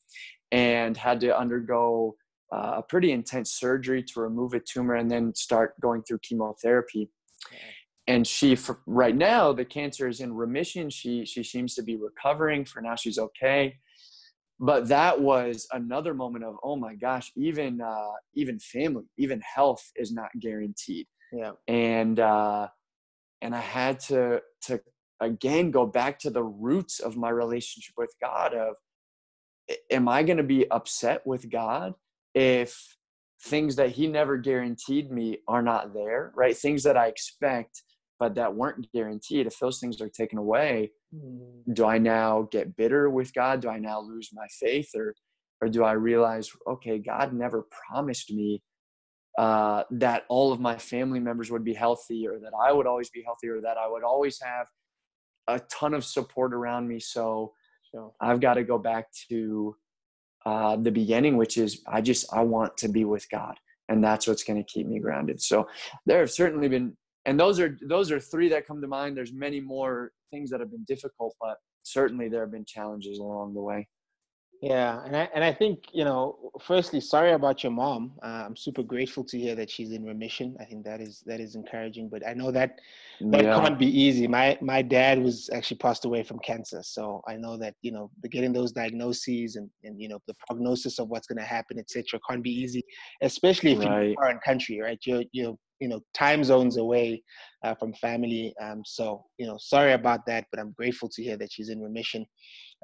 [0.53, 2.15] and had to undergo
[2.55, 7.09] uh, a pretty intense surgery to remove a tumor and then start going through chemotherapy.
[8.07, 10.91] And she, right now, the cancer is in remission.
[10.91, 12.65] She she seems to be recovering.
[12.67, 13.77] For now, she's okay.
[14.59, 19.91] But that was another moment of, oh my gosh, even uh, even family, even health
[19.97, 21.07] is not guaranteed.
[21.33, 21.53] Yeah.
[21.67, 22.69] And uh,
[23.43, 24.81] and I had to to
[25.21, 28.55] again go back to the roots of my relationship with God.
[28.55, 28.77] Of,
[29.91, 31.95] am I going to be upset with God
[32.35, 32.97] if
[33.43, 36.57] things that he never guaranteed me are not there, right?
[36.57, 37.83] Things that I expect
[38.21, 39.47] but that weren't guaranteed.
[39.47, 41.63] If those things are taken away, mm.
[41.73, 43.63] do I now get bitter with God?
[43.63, 45.15] Do I now lose my faith or
[45.63, 48.63] or do I realize, okay, God never promised me
[49.39, 53.11] uh, that all of my family members would be healthy or that I would always
[53.11, 54.67] be healthy or that I would always have
[55.49, 57.01] a ton of support around me.
[57.01, 57.53] So,
[57.93, 59.77] so I've got to go back to
[60.47, 63.57] uh, the beginning, which is I just I want to be with God,
[63.89, 65.41] and that's what's going to keep me grounded.
[65.41, 65.69] So
[66.07, 69.17] there have certainly been, and those are those are three that come to mind.
[69.17, 73.55] There's many more things that have been difficult, but certainly there have been challenges along
[73.55, 73.89] the way.
[74.63, 78.13] Yeah, and I and I think you know, firstly, sorry about your mom.
[78.23, 80.55] Uh, I'm super grateful to hear that she's in remission.
[80.61, 82.11] I think that is that is encouraging.
[82.11, 82.79] But I know that
[83.23, 83.59] that yeah.
[83.59, 84.29] can't be easy.
[84.29, 88.11] My my dad was actually passed away from cancer, so I know that you know
[88.23, 91.79] the getting those diagnoses and and you know the prognosis of what's going to happen,
[91.79, 92.85] etc., can't be easy,
[93.23, 93.87] especially if right.
[93.87, 94.99] you're in a foreign country, right?
[95.07, 97.23] You're you're you know time zones away
[97.65, 98.55] uh, from family.
[98.63, 101.81] Um, so you know, sorry about that, but I'm grateful to hear that she's in
[101.81, 102.27] remission.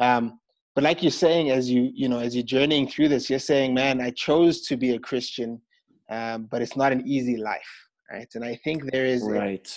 [0.00, 0.40] Um,
[0.76, 3.74] but like you're saying as you you know as you're journeying through this you're saying
[3.74, 5.60] man i chose to be a christian
[6.08, 7.72] um, but it's not an easy life
[8.12, 8.28] right?
[8.34, 9.68] And i think there is right.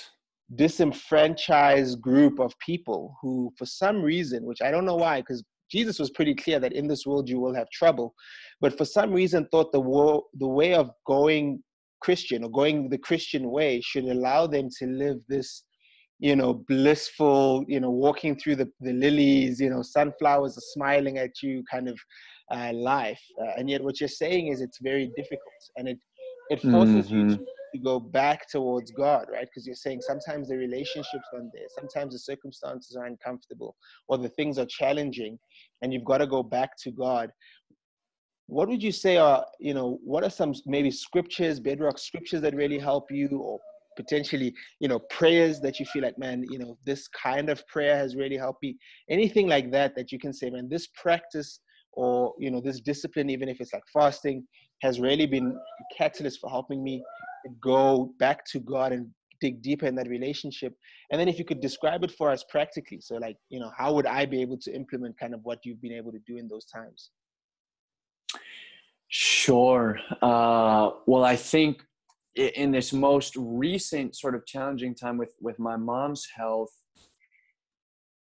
[0.51, 5.43] a disenfranchised group of people who for some reason which i don't know why because
[5.71, 8.13] jesus was pretty clear that in this world you will have trouble
[8.61, 11.63] but for some reason thought the wo- the way of going
[12.01, 15.63] christian or going the christian way should allow them to live this
[16.19, 21.17] you know, blissful, you know, walking through the, the lilies, you know, sunflowers are smiling
[21.17, 21.97] at you kind of
[22.51, 23.21] uh, life.
[23.41, 25.97] Uh, and yet what you're saying is it's very difficult and it,
[26.49, 27.29] it forces mm-hmm.
[27.29, 29.45] you to, to, go back towards God, right?
[29.45, 33.75] Because you're saying sometimes the relationships aren't there, sometimes the circumstances are uncomfortable
[34.09, 35.39] or the things are challenging
[35.81, 37.31] and you've got to go back to God.
[38.47, 42.55] What would you say are, you know, what are some maybe scriptures, bedrock scriptures that
[42.55, 43.59] really help you or
[44.01, 47.95] potentially you know prayers that you feel like man you know this kind of prayer
[47.97, 48.77] has really helped me.
[49.09, 51.59] Anything like that that you can say man this practice
[51.93, 54.45] or you know this discipline even if it's like fasting
[54.81, 55.49] has really been
[55.81, 57.03] a catalyst for helping me
[57.61, 59.07] go back to god and
[59.39, 60.73] dig deeper in that relationship.
[61.11, 63.93] And then if you could describe it for us practically so like you know how
[63.93, 66.47] would i be able to implement kind of what you've been able to do in
[66.47, 67.11] those times?
[69.07, 69.97] Sure.
[70.21, 71.83] Uh, well i think
[72.39, 76.71] in this most recent sort of challenging time with with my mom's health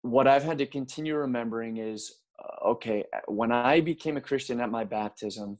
[0.01, 4.71] what i've had to continue remembering is uh, okay when i became a christian at
[4.71, 5.57] my baptism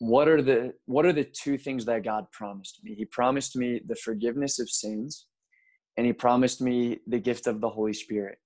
[0.00, 2.94] what are the what are the two things that god promised me?
[2.94, 5.26] He promised me the forgiveness of sins
[5.96, 8.38] and he promised me the gift of the holy spirit.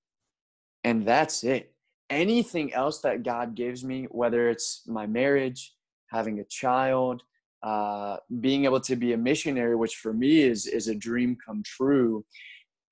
[0.82, 1.72] And that's it.
[2.10, 5.74] Anything else that god gives me whether it's my marriage
[6.10, 7.22] having a child
[7.64, 11.62] uh, being able to be a missionary, which for me is is a dream come
[11.64, 12.24] true.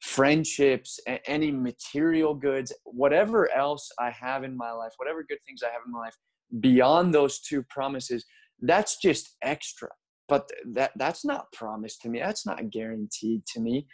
[0.00, 5.66] Friendships, any material goods, whatever else I have in my life, whatever good things I
[5.66, 6.16] have in my life,
[6.58, 8.24] beyond those two promises,
[8.60, 9.90] that's just extra.
[10.26, 12.18] But that that's not promised to me.
[12.18, 13.86] That's not guaranteed to me.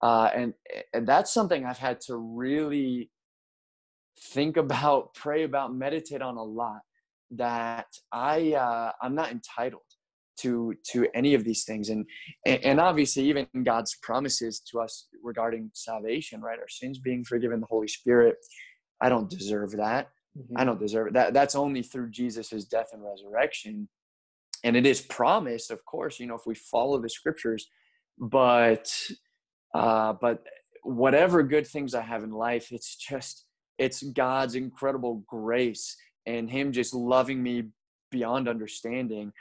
[0.00, 0.54] Uh, and,
[0.94, 3.10] and that's something I've had to really
[4.32, 6.80] think about, pray about, meditate on a lot.
[7.32, 9.82] That I uh, I'm not entitled
[10.40, 11.88] to to any of these things.
[11.88, 12.06] And
[12.46, 17.66] and obviously even god's promises to us regarding salvation right our sins being forgiven the
[17.66, 18.36] holy spirit
[19.00, 20.08] i don't deserve that.
[20.38, 20.58] Mm-hmm.
[20.58, 21.14] i don't deserve it.
[21.14, 23.88] That that's only through jesus' death and resurrection.
[24.62, 27.68] And it is promised of course you know if we follow the scriptures
[28.18, 28.92] but
[29.74, 30.42] uh but
[30.82, 33.46] whatever good things i have in life it's just
[33.78, 37.64] it's god's incredible grace and him just loving me
[38.10, 39.32] beyond understanding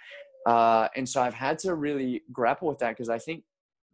[0.45, 3.43] Uh, and so I've had to really grapple with that because I think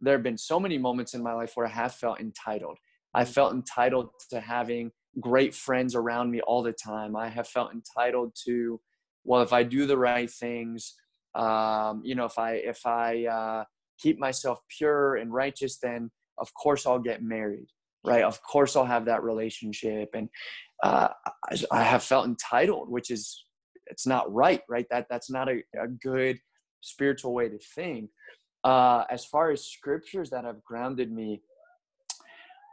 [0.00, 2.78] there have been so many moments in my life where I have felt entitled.
[3.14, 3.28] I mm.
[3.28, 7.16] felt entitled to having great friends around me all the time.
[7.16, 8.80] I have felt entitled to,
[9.24, 10.94] well, if I do the right things,
[11.34, 13.64] um, you know, if I if I uh,
[13.98, 17.68] keep myself pure and righteous, then of course I'll get married,
[18.04, 18.22] right?
[18.22, 20.28] Of course I'll have that relationship, and
[20.82, 21.08] uh,
[21.70, 23.44] I have felt entitled, which is
[23.86, 24.86] it's not right, right?
[24.90, 26.38] That that's not a, a good
[26.80, 28.10] spiritual way to think.
[28.64, 31.42] Uh, as far as scriptures that have grounded me,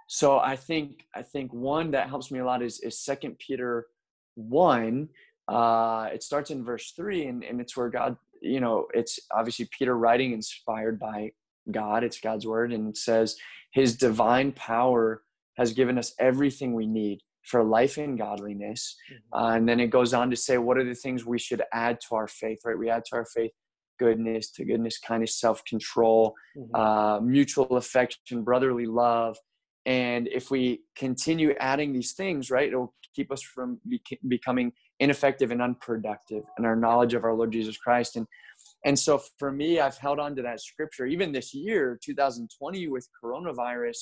[0.07, 3.87] so I think I think one that helps me a lot is is Second Peter
[4.35, 5.09] one.
[5.47, 9.67] Uh, it starts in verse three, and, and it's where God, you know, it's obviously
[9.77, 11.31] Peter writing inspired by
[11.69, 12.03] God.
[12.03, 13.35] It's God's word, and it says,
[13.71, 15.21] His divine power
[15.57, 18.95] has given us everything we need for life and godliness.
[19.11, 19.43] Mm-hmm.
[19.43, 21.99] Uh, and then it goes on to say, what are the things we should add
[22.07, 22.77] to our faith, right?
[22.77, 23.51] We add to our faith
[23.99, 26.75] goodness, to goodness, kindness, self control, mm-hmm.
[26.75, 29.37] uh, mutual affection, brotherly love.
[29.85, 35.51] And if we continue adding these things, right, it'll keep us from be- becoming ineffective
[35.51, 38.15] and unproductive in our knowledge of our Lord Jesus Christ.
[38.15, 38.27] And
[38.85, 43.07] and so for me, I've held on to that scripture even this year, 2020, with
[43.23, 43.97] coronavirus,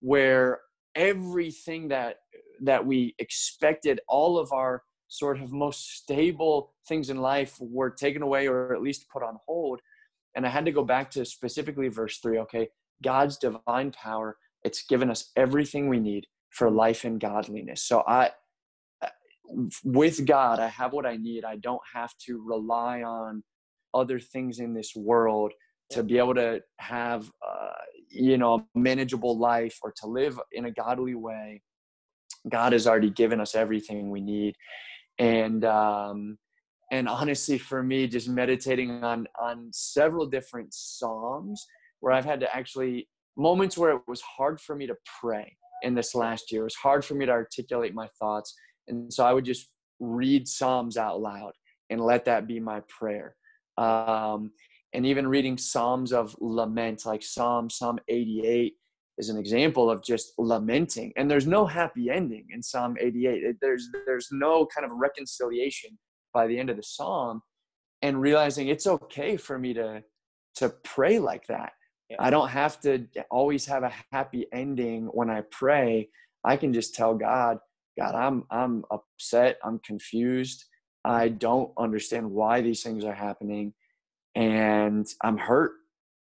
[0.00, 0.60] where
[0.96, 2.16] everything that
[2.62, 8.22] that we expected all of our sort of most stable things in life were taken
[8.22, 9.80] away or at least put on hold.
[10.34, 12.68] And i had to go back to specifically verse 3 okay?
[13.02, 17.82] God's divine power it's given us everything we need for life and godliness.
[17.82, 18.30] So i
[19.02, 19.08] uh,
[19.84, 21.44] with god i have what i need.
[21.44, 23.44] I don't have to rely on
[23.94, 25.52] other things in this world
[25.90, 27.72] to be able to have uh,
[28.10, 31.62] you know a manageable life or to live in a godly way
[32.48, 34.54] god has already given us everything we need.
[35.18, 36.38] And um
[36.92, 41.66] and honestly for me just meditating on on several different psalms
[41.98, 45.94] where i've had to actually moments where it was hard for me to pray in
[45.94, 48.54] this last year it was hard for me to articulate my thoughts.
[48.88, 49.68] And so i would just
[49.98, 51.52] read psalms out loud
[51.90, 53.34] and let that be my prayer.
[53.78, 54.52] Um,
[54.96, 58.74] and even reading psalms of lament like psalm psalm 88
[59.18, 61.12] is an example of just lamenting.
[61.16, 65.98] And there's no happy ending in psalm 88 there's there's no kind of reconciliation
[66.32, 67.42] by the end of the psalm.
[68.02, 70.02] And realizing it's okay for me to
[70.56, 71.72] to pray like that.
[72.08, 72.16] Yeah.
[72.20, 76.08] i don't have to always have a happy ending when i pray.
[76.42, 77.58] I can just tell god
[77.98, 79.58] god i'm i'm upset.
[79.62, 80.64] I'm confused.
[81.04, 83.74] I don't understand why these things are happening
[84.36, 85.72] and I'm hurt.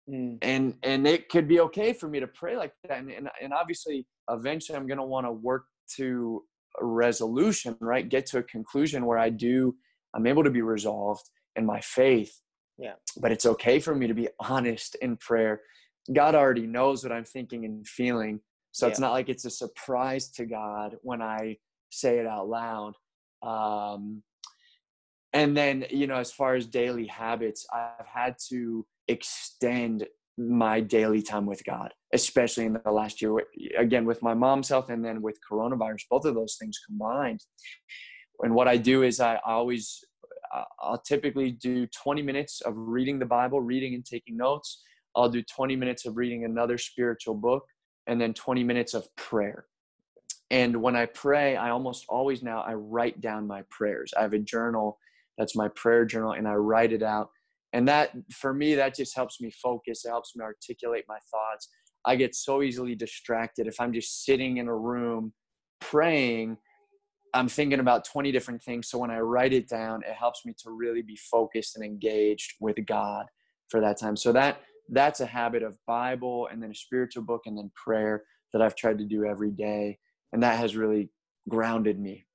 [0.08, 0.38] Mm.
[0.40, 2.98] And and it could be okay for me to pray like that.
[2.98, 5.64] And and, and obviously eventually I'm gonna want to work
[5.96, 6.44] to
[6.80, 8.08] a resolution, right?
[8.08, 9.74] Get to a conclusion where I do
[10.14, 12.40] I'm able to be resolved in my faith.
[12.78, 12.94] Yeah.
[13.20, 15.60] But it's okay for me to be honest in prayer.
[16.12, 18.40] God already knows what I'm thinking and feeling.
[18.70, 18.90] So yeah.
[18.90, 21.56] it's not like it's a surprise to God when I
[21.90, 22.94] say it out loud.
[23.42, 24.22] Um,
[25.36, 30.06] and then you know as far as daily habits i've had to extend
[30.38, 33.32] my daily time with god especially in the last year
[33.78, 37.40] again with my mom's health and then with coronavirus both of those things combined.
[38.42, 40.04] And what i do is i always
[40.54, 44.82] uh, i'll typically do 20 minutes of reading the bible reading and taking notes.
[45.14, 47.64] I'll do 20 minutes of reading another spiritual book
[48.06, 49.64] and then 20 minutes of prayer.
[50.50, 54.12] And when i pray i almost always now i write down my prayers.
[54.16, 54.98] I have a journal
[55.38, 57.30] that's my prayer journal and i write it out.
[57.72, 60.04] And that for me that just helps me focus.
[60.04, 61.68] It helps me articulate my thoughts.
[62.04, 63.66] I get so easily distracted.
[63.66, 65.32] If i'm just sitting in a room
[65.80, 66.56] praying
[67.34, 68.88] i'm thinking about 20 different things.
[68.88, 72.54] So when i write it down it helps me to really be focused and engaged
[72.60, 73.26] with god
[73.68, 74.16] for that time.
[74.16, 78.22] So that that's a habit of bible and then a spiritual book and then prayer
[78.52, 79.98] that i've tried to do every day.
[80.32, 81.10] And that has really
[81.48, 82.26] grounded me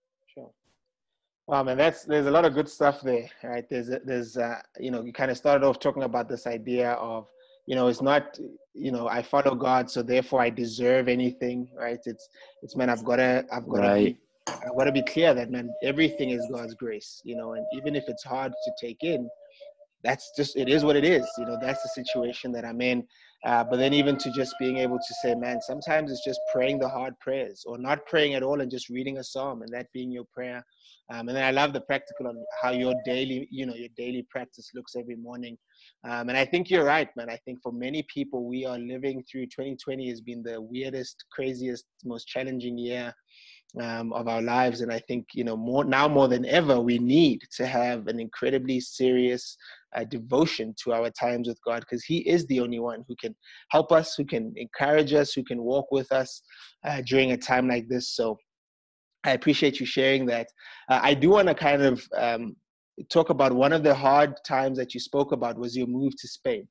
[1.52, 3.70] Wow, man, that's there's a lot of good stuff there, right?
[3.70, 7.28] There's there's uh, you know you kind of started off talking about this idea of
[7.66, 8.40] you know it's not
[8.74, 12.00] you know I follow God, so therefore I deserve anything, right?
[12.06, 12.30] It's
[12.64, 14.16] it's man, I've got to I've got to right.
[14.16, 14.18] be,
[14.66, 17.98] I've got to be clear that man, everything is God's grace, you know, and even
[17.98, 19.30] if it's hard to take in,
[20.06, 21.58] that's just it is what it is, you know.
[21.62, 23.06] That's the situation that I'm in.
[23.44, 26.78] Uh, but then even to just being able to say, man, sometimes it's just praying
[26.78, 29.88] the hard prayers or not praying at all and just reading a psalm and that
[29.94, 30.64] being your prayer.
[31.12, 34.26] Um, and then I love the practical on how your daily, you know, your daily
[34.30, 35.58] practice looks every morning.
[36.04, 37.30] Um, and I think you're right, man.
[37.30, 41.86] I think for many people, we are living through 2020 has been the weirdest, craziest,
[42.06, 43.14] most challenging year
[43.82, 44.82] um, of our lives.
[44.82, 48.20] And I think, you know, more now more than ever, we need to have an
[48.20, 49.58] incredibly serious
[49.96, 53.36] uh, devotion to our times with God because He is the only one who can
[53.70, 56.42] help us, who can encourage us, who can walk with us
[56.86, 58.16] uh, during a time like this.
[58.16, 58.38] So
[59.24, 60.48] I appreciate you sharing that.
[60.90, 62.56] Uh, I do want to kind of um,
[63.10, 66.28] talk about one of the hard times that you spoke about was your move to
[66.28, 66.68] Spain.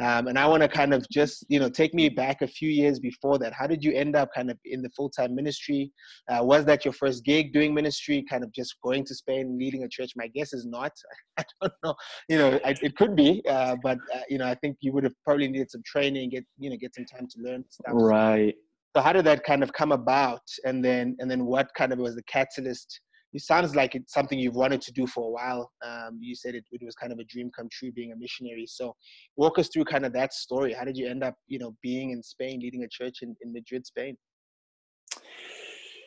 [0.00, 2.68] Um, and I want to kind of just, you know, take me back a few
[2.68, 3.52] years before that.
[3.52, 5.92] How did you end up kind of in the full time ministry?
[6.30, 9.84] Uh, was that your first gig doing ministry, kind of just going to Spain, leading
[9.84, 10.12] a church?
[10.16, 10.92] My guess is not.
[11.38, 11.94] I don't know.
[12.28, 15.04] You know, I, it could be, uh, but, uh, you know, I think you would
[15.04, 17.92] have probably needed some training, get, you know, get some time to learn stuff.
[17.94, 18.54] Right.
[18.94, 20.42] So how did that kind of come about?
[20.64, 23.00] And then, and then what kind of was the catalyst?
[23.32, 25.70] It sounds like it's something you've wanted to do for a while.
[25.84, 28.66] Um, you said it, it was kind of a dream come true being a missionary.
[28.66, 28.94] So
[29.36, 30.74] walk us through kind of that story.
[30.74, 33.52] How did you end up, you know, being in Spain, leading a church in, in
[33.52, 34.16] Madrid, Spain?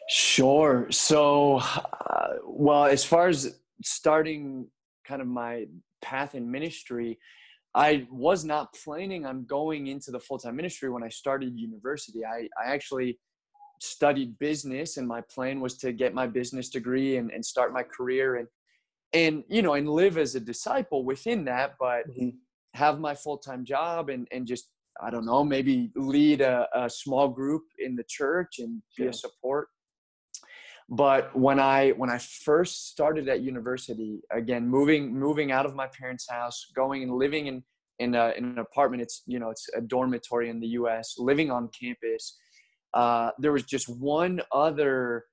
[0.07, 0.87] Sure.
[0.91, 4.67] So, uh, well, as far as starting
[5.07, 5.65] kind of my
[6.03, 7.17] path in ministry,
[7.73, 12.23] I was not planning on going into the full time ministry when I started university.
[12.23, 13.19] I, I actually
[13.81, 17.83] studied business and my plan was to get my business degree and, and start my
[17.83, 18.47] career and
[19.13, 22.29] and you know and live as a disciple within that but mm-hmm.
[22.73, 24.69] have my full-time job and and just
[25.01, 29.13] i don't know maybe lead a, a small group in the church and be a
[29.13, 29.69] support
[30.89, 35.87] but when i when i first started at university again moving moving out of my
[35.87, 37.63] parents house going and living in
[37.99, 41.49] in, a, in an apartment it's you know it's a dormitory in the us living
[41.49, 42.37] on campus
[42.95, 45.25] uh, there was just one other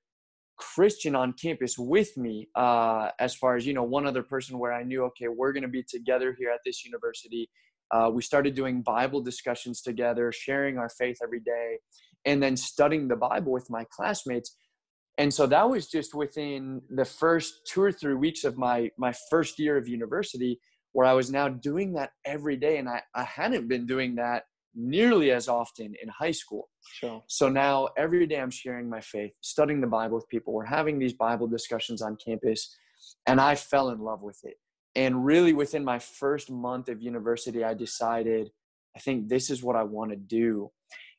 [0.57, 4.73] Christian on campus with me, uh, as far as, you know, one other person where
[4.73, 7.49] I knew, okay, we're going to be together here at this university.
[7.89, 11.79] Uh, we started doing Bible discussions together, sharing our faith every day,
[12.25, 14.55] and then studying the Bible with my classmates.
[15.17, 19.13] And so that was just within the first two or three weeks of my my
[19.29, 20.59] first year of university,
[20.93, 24.43] where I was now doing that every day, and I, I hadn't been doing that
[24.75, 26.69] nearly as often in high school.
[26.93, 27.23] Sure.
[27.27, 30.53] So now every day I'm sharing my faith, studying the Bible with people.
[30.53, 32.75] We're having these Bible discussions on campus,
[33.27, 34.55] and I fell in love with it.
[34.95, 38.51] And really, within my first month of university, I decided,
[38.95, 40.71] I think this is what I want to do.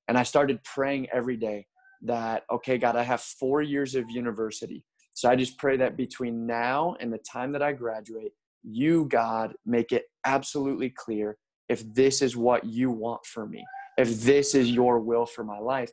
[0.06, 1.66] And I started praying every day
[2.02, 4.84] that, okay, God, I have four years of university.
[5.14, 8.32] So I just pray that between now and the time that I graduate,
[8.62, 11.36] you, God, make it absolutely clear
[11.68, 13.64] if this is what you want for me,
[13.96, 15.90] if this is your will for my life.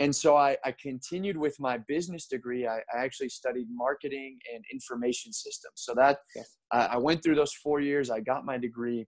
[0.00, 2.66] And so I, I continued with my business degree.
[2.66, 5.74] I, I, actually studied marketing and information systems.
[5.76, 6.18] So that
[6.72, 8.10] I, I went through those four years.
[8.10, 9.06] I got my degree.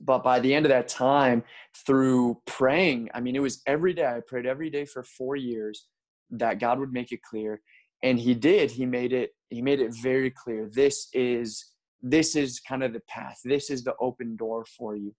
[0.00, 1.44] But by the end of that time,
[1.86, 4.06] through praying, I mean, it was every day.
[4.06, 5.86] I prayed every day for four years
[6.30, 7.62] that God would make it clear.
[8.02, 8.70] And he did.
[8.70, 10.68] He made it, he made it very clear.
[10.70, 11.72] This is
[12.02, 13.38] this is kind of the path.
[13.44, 15.14] This is the open door for you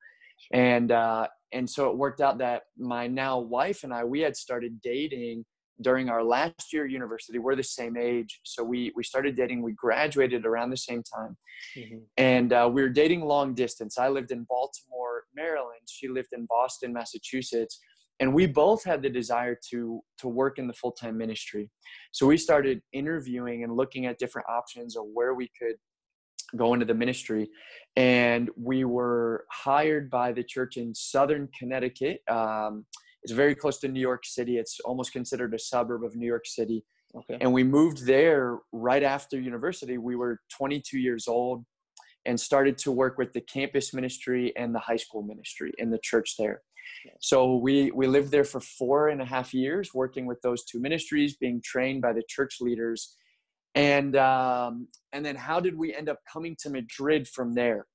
[0.51, 4.35] and uh, and so it worked out that my now wife and I we had
[4.35, 5.45] started dating
[5.81, 7.39] during our last year university.
[7.39, 9.61] We're the same age, so we we started dating.
[9.61, 11.37] We graduated around the same time,
[11.77, 11.97] mm-hmm.
[12.17, 13.97] and uh, we were dating long distance.
[13.97, 15.81] I lived in Baltimore, Maryland.
[15.87, 17.79] She lived in Boston, Massachusetts.
[18.19, 21.71] And we both had the desire to to work in the full time ministry,
[22.11, 25.75] so we started interviewing and looking at different options of where we could
[26.55, 27.49] go into the ministry.
[27.95, 32.21] And we were hired by the church in Southern Connecticut.
[32.29, 32.85] Um,
[33.23, 34.57] it's very close to New York City.
[34.57, 36.83] It's almost considered a suburb of New York City.
[37.15, 37.37] Okay.
[37.39, 39.97] And we moved there right after university.
[39.97, 41.63] We were 22 years old
[42.25, 45.99] and started to work with the campus ministry and the high school ministry in the
[46.01, 46.61] church there.
[47.19, 50.79] So we we lived there for four and a half years, working with those two
[50.79, 53.15] ministries, being trained by the church leaders,
[53.75, 57.87] and um, and then how did we end up coming to Madrid from there?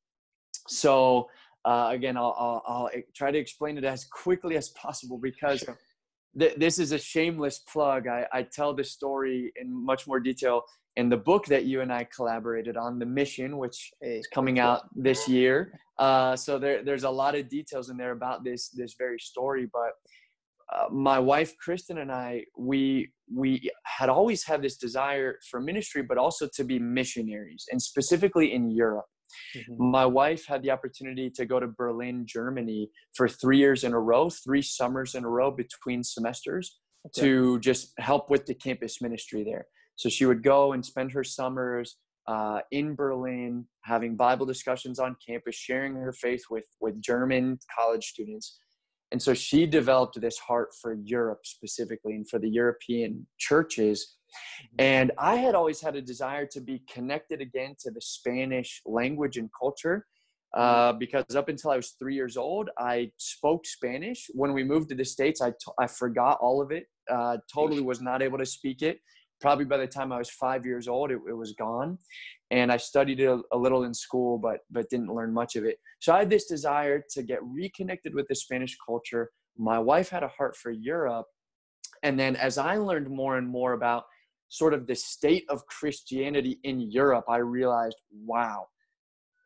[0.67, 1.29] So
[1.65, 5.79] uh, again, I'll, I'll, I'll, try to explain it as quickly as possible because sure.
[6.39, 8.07] th- this is a shameless plug.
[8.07, 10.63] I, I tell this story in much more detail
[10.97, 14.89] in the book that you and I collaborated on, The Mission, which is coming out
[14.97, 15.79] this year.
[15.99, 19.69] Uh, so there, there's a lot of details in there about this this very story,
[19.73, 19.93] but
[20.75, 26.03] uh, my wife Kristen and I, we we had always had this desire for ministry,
[26.03, 29.07] but also to be missionaries, and specifically in Europe.
[29.57, 29.91] Mm-hmm.
[29.91, 34.01] My wife had the opportunity to go to Berlin, Germany, for three years in a
[34.01, 37.21] row, three summers in a row between semesters, okay.
[37.23, 39.67] to just help with the campus ministry there.
[39.97, 41.97] So she would go and spend her summers
[42.27, 48.07] uh, in Berlin, having Bible discussions on campus, sharing her faith with with German college
[48.07, 48.59] students
[49.11, 54.19] and so she developed this heart for Europe specifically and for the European churches
[54.79, 59.37] And I had always had a desire to be connected again to the Spanish language
[59.37, 60.07] and culture.
[60.57, 64.31] Uh, because up until I was three years old, I spoke Spanish.
[64.33, 67.83] When we moved to the States, I, t- I forgot all of it, uh, totally
[67.83, 68.99] was not able to speak it.
[69.43, 71.99] Probably by the time I was five years old, it, it was gone.
[72.51, 75.77] And I studied it a, little in school, but, but didn't learn much of it.
[76.01, 79.31] So I had this desire to get reconnected with the Spanish culture.
[79.57, 81.27] My wife had a heart for Europe.
[82.03, 84.05] And then as I learned more and more about
[84.49, 88.69] sort of the state of Christianity in Europe, I realized, wow,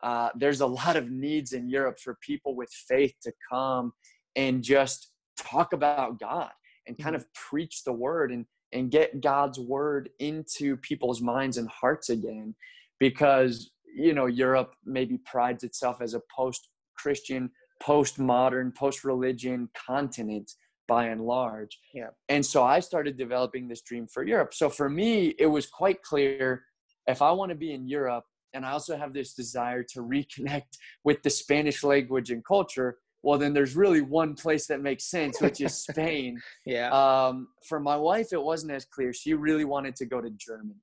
[0.02, 3.92] uh, there's a lot of needs in Europe for people with faith to come
[4.36, 6.50] and just talk about God
[6.86, 7.22] and kind mm-hmm.
[7.22, 12.54] of preach the word and, and get God's word into people's minds and hearts again.
[13.02, 17.50] Because, you know, Europe maybe prides itself as a post Christian,
[17.80, 20.52] post modern, post religion continent
[20.86, 21.80] by and large.
[21.92, 22.10] Yeah.
[22.28, 24.54] And so I started developing this dream for Europe.
[24.54, 26.62] So for me, it was quite clear
[27.08, 28.24] if I want to be in Europe,
[28.54, 30.72] and I also have this desire to reconnect
[31.04, 35.40] with the Spanish language and culture, well, then there's really one place that makes sense,
[35.40, 36.40] which is Spain.
[36.64, 36.90] yeah.
[36.90, 39.12] Um, for my wife, it wasn't as clear.
[39.12, 40.80] She really wanted to go to Germany.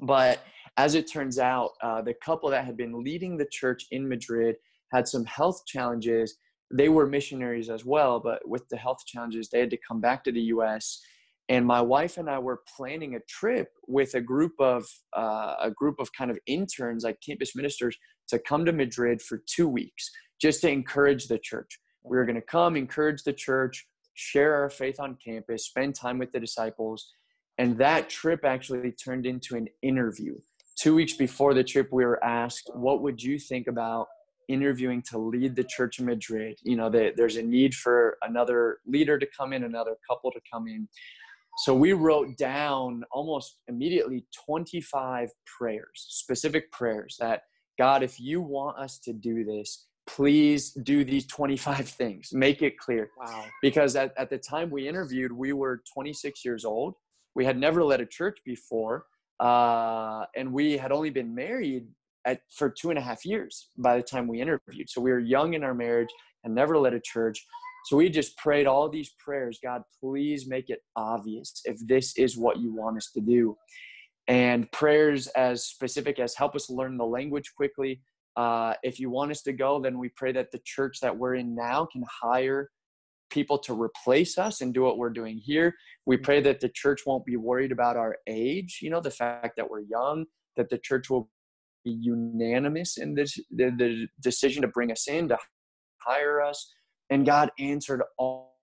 [0.00, 0.42] But
[0.76, 4.56] as it turns out, uh, the couple that had been leading the church in Madrid
[4.92, 6.36] had some health challenges.
[6.72, 10.24] They were missionaries as well, but with the health challenges, they had to come back
[10.24, 11.00] to the US
[11.48, 15.70] and my wife and I were planning a trip with a group of uh, a
[15.70, 17.96] group of kind of interns, like campus ministers,
[18.28, 20.10] to come to Madrid for two weeks
[20.40, 21.78] just to encourage the church.
[22.04, 26.18] We were going to come, encourage the church, share our faith on campus, spend time
[26.18, 27.12] with the disciples,
[27.58, 30.38] and that trip actually turned into an interview.
[30.82, 34.08] Two weeks before the trip, we were asked, "What would you think about
[34.48, 39.16] interviewing to lead the church in Madrid?" You know, there's a need for another leader
[39.16, 40.88] to come in, another couple to come in.
[41.58, 47.42] So we wrote down almost immediately 25 prayers, specific prayers that
[47.78, 52.30] God, if you want us to do this, please do these 25 things.
[52.32, 53.08] Make it clear.
[53.16, 53.44] Wow.
[53.62, 56.94] Because at, at the time we interviewed, we were 26 years old.
[57.36, 59.06] We had never led a church before.
[59.42, 61.88] Uh, and we had only been married
[62.24, 64.88] at, for two and a half years by the time we interviewed.
[64.88, 66.10] So we were young in our marriage
[66.44, 67.44] and never led a church.
[67.86, 72.38] So we just prayed all these prayers God, please make it obvious if this is
[72.38, 73.56] what you want us to do.
[74.28, 78.00] And prayers as specific as help us learn the language quickly.
[78.36, 81.34] Uh, if you want us to go, then we pray that the church that we're
[81.34, 82.70] in now can hire
[83.32, 85.74] people to replace us and do what we're doing here.
[86.06, 86.44] We pray mm-hmm.
[86.44, 89.80] that the church won't be worried about our age, you know, the fact that we're
[89.80, 90.26] young,
[90.56, 91.30] that the church will
[91.84, 95.38] be unanimous in this, the, the decision to bring us in, to
[96.02, 96.72] hire us,
[97.10, 98.56] and God answered all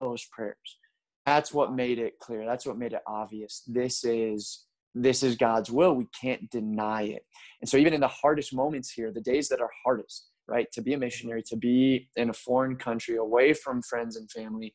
[0.00, 0.78] those prayers.
[1.26, 2.46] That's what made it clear.
[2.46, 3.62] That's what made it obvious.
[3.66, 4.66] This is
[4.98, 5.94] this is God's will.
[5.94, 7.22] We can't deny it.
[7.60, 10.70] And so even in the hardest moments here, the days that are hardest, right?
[10.72, 14.74] To be a missionary, to be in a foreign country away from friends and family,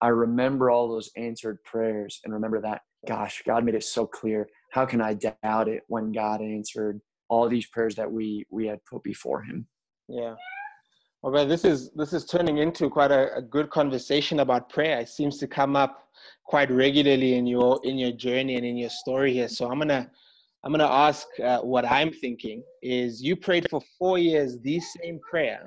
[0.00, 4.48] I remember all those answered prayers and remember that, gosh, God made it so clear.
[4.70, 8.84] How can I doubt it when God answered all these prayers that we we had
[8.84, 9.66] put before him?
[10.08, 10.34] Yeah.
[11.22, 15.00] Well, this is this is turning into quite a, a, good conversation about prayer.
[15.00, 16.04] It seems to come up
[16.44, 19.48] quite regularly in your in your journey and in your story here.
[19.48, 20.08] So I'm gonna
[20.64, 25.20] I'm gonna ask uh, what I'm thinking is you prayed for four years the same
[25.30, 25.62] prayer,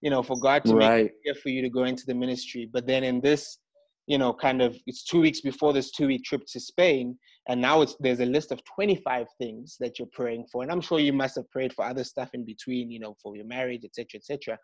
[0.00, 1.04] you know, for God to right.
[1.04, 2.68] make it clear for you to go into the ministry.
[2.72, 3.58] But then in this
[4.06, 7.18] you know, kind of it's two weeks before this two week trip to Spain,
[7.48, 10.80] and now it's there's a list of 25 things that you're praying for, and I'm
[10.80, 13.84] sure you must have prayed for other stuff in between, you know, for your marriage,
[13.84, 14.58] etc., etc.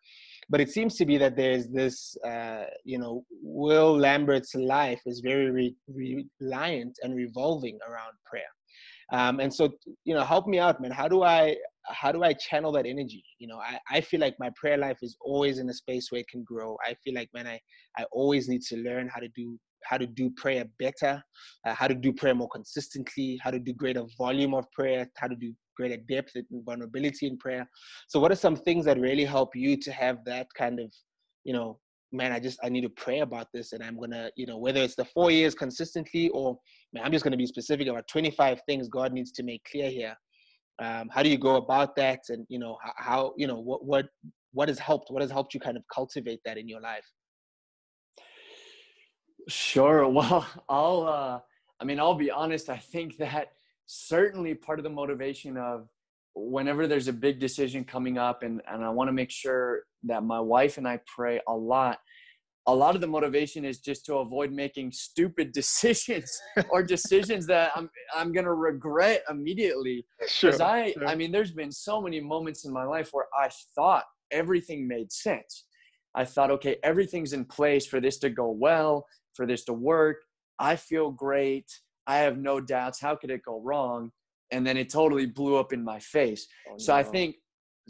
[0.50, 5.20] But it seems to be that there's this, uh, you know, Will Lambert's life is
[5.20, 8.42] very re- reliant and revolving around prayer.
[9.12, 9.70] Um, and so,
[10.04, 10.90] you know, help me out, man.
[10.90, 11.56] How do I
[11.86, 13.24] how do I channel that energy?
[13.38, 16.20] You know, I, I feel like my prayer life is always in a space where
[16.20, 16.76] it can grow.
[16.86, 17.58] I feel like, man, I,
[17.98, 21.22] I always need to learn how to do how to do prayer better,
[21.66, 25.26] uh, how to do prayer more consistently, how to do greater volume of prayer, how
[25.26, 27.68] to do greater depth and vulnerability in prayer.
[28.08, 30.92] So, what are some things that really help you to have that kind of,
[31.44, 31.78] you know,
[32.12, 34.80] man, I just I need to pray about this, and I'm gonna, you know, whether
[34.80, 36.58] it's the four years consistently or
[36.92, 40.16] man, I'm just gonna be specific about 25 things God needs to make clear here.
[40.80, 42.20] Um, how do you go about that?
[42.28, 44.06] And you know how, you know what what
[44.52, 47.06] what has helped what has helped you kind of cultivate that in your life?
[49.48, 50.08] Sure.
[50.12, 51.40] Well i'll uh
[51.80, 52.68] i mean i'll be honest.
[52.68, 53.48] I think that
[53.86, 55.88] certainly part of the motivation of
[56.34, 60.22] whenever there's a big decision coming up and and i want to make sure that
[60.22, 61.98] my wife and i pray a lot
[62.66, 66.30] a lot of the motivation is just to avoid making stupid decisions
[66.70, 70.06] or decisions that I'm I'm gonna regret immediately.
[70.18, 71.06] Because sure, I sure.
[71.06, 75.12] I mean, there's been so many moments in my life where I thought everything made
[75.12, 75.64] sense.
[76.14, 80.18] I thought, okay, everything's in place for this to go well, for this to work.
[80.58, 81.66] I feel great.
[82.06, 83.00] I have no doubts.
[83.00, 84.10] How could it go wrong?
[84.52, 86.46] And then it totally blew up in my face.
[86.68, 86.98] Oh, so no.
[86.98, 87.36] I think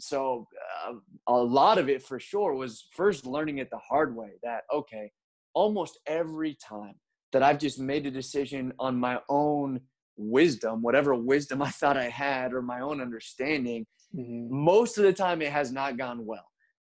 [0.01, 0.47] so
[0.87, 0.93] uh,
[1.27, 5.11] a lot of it for sure was first learning it the hard way that okay
[5.53, 6.95] almost every time
[7.31, 9.79] that i've just made a decision on my own
[10.17, 13.85] wisdom whatever wisdom i thought i had or my own understanding
[14.15, 14.47] mm-hmm.
[14.53, 16.47] most of the time it has not gone well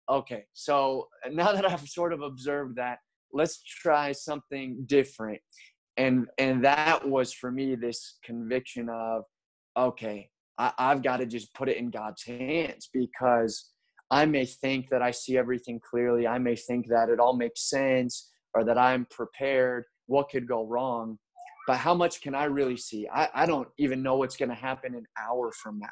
[0.09, 2.99] okay so now that i've sort of observed that
[3.33, 5.41] let's try something different
[5.97, 9.23] and and that was for me this conviction of
[9.77, 13.71] okay I, I've got to just put it in God's hands because
[14.11, 16.27] I may think that I see everything clearly.
[16.27, 19.85] I may think that it all makes sense or that I'm prepared.
[20.07, 21.17] What could go wrong?
[21.67, 23.07] But how much can I really see?
[23.11, 25.87] I, I don't even know what's going to happen an hour from now.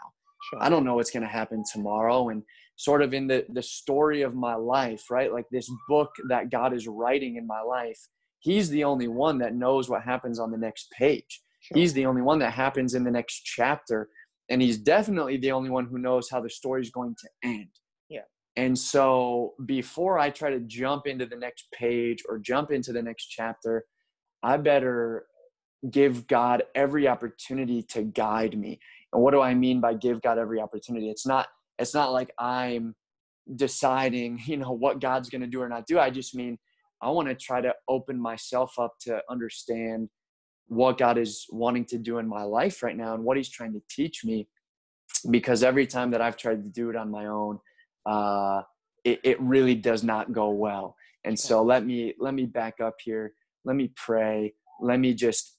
[0.49, 0.61] Sure.
[0.61, 2.29] I don't know what's going to happen tomorrow.
[2.29, 2.43] And
[2.75, 5.31] sort of in the, the story of my life, right?
[5.31, 7.99] Like this book that God is writing in my life,
[8.41, 11.41] He's the only one that knows what happens on the next page.
[11.69, 11.77] Sure.
[11.77, 14.09] He's the only one that happens in the next chapter
[14.49, 17.69] and he's definitely the only one who knows how the story is going to end.
[18.09, 18.21] Yeah.
[18.55, 23.01] And so before I try to jump into the next page or jump into the
[23.01, 23.85] next chapter,
[24.41, 25.25] I better
[25.91, 28.79] give God every opportunity to guide me.
[29.13, 31.09] And what do I mean by give God every opportunity?
[31.09, 31.47] It's not
[31.77, 32.95] it's not like I'm
[33.55, 35.99] deciding, you know, what God's going to do or not do.
[35.99, 36.57] I just mean
[37.01, 40.09] I want to try to open myself up to understand
[40.69, 43.73] what God is wanting to do in my life right now and what He's trying
[43.73, 44.47] to teach me.
[45.29, 47.59] Because every time that I've tried to do it on my own,
[48.05, 48.61] uh,
[49.03, 50.95] it, it really does not go well.
[51.25, 53.33] And so let me let me back up here.
[53.65, 54.53] Let me pray.
[54.79, 55.57] Let me just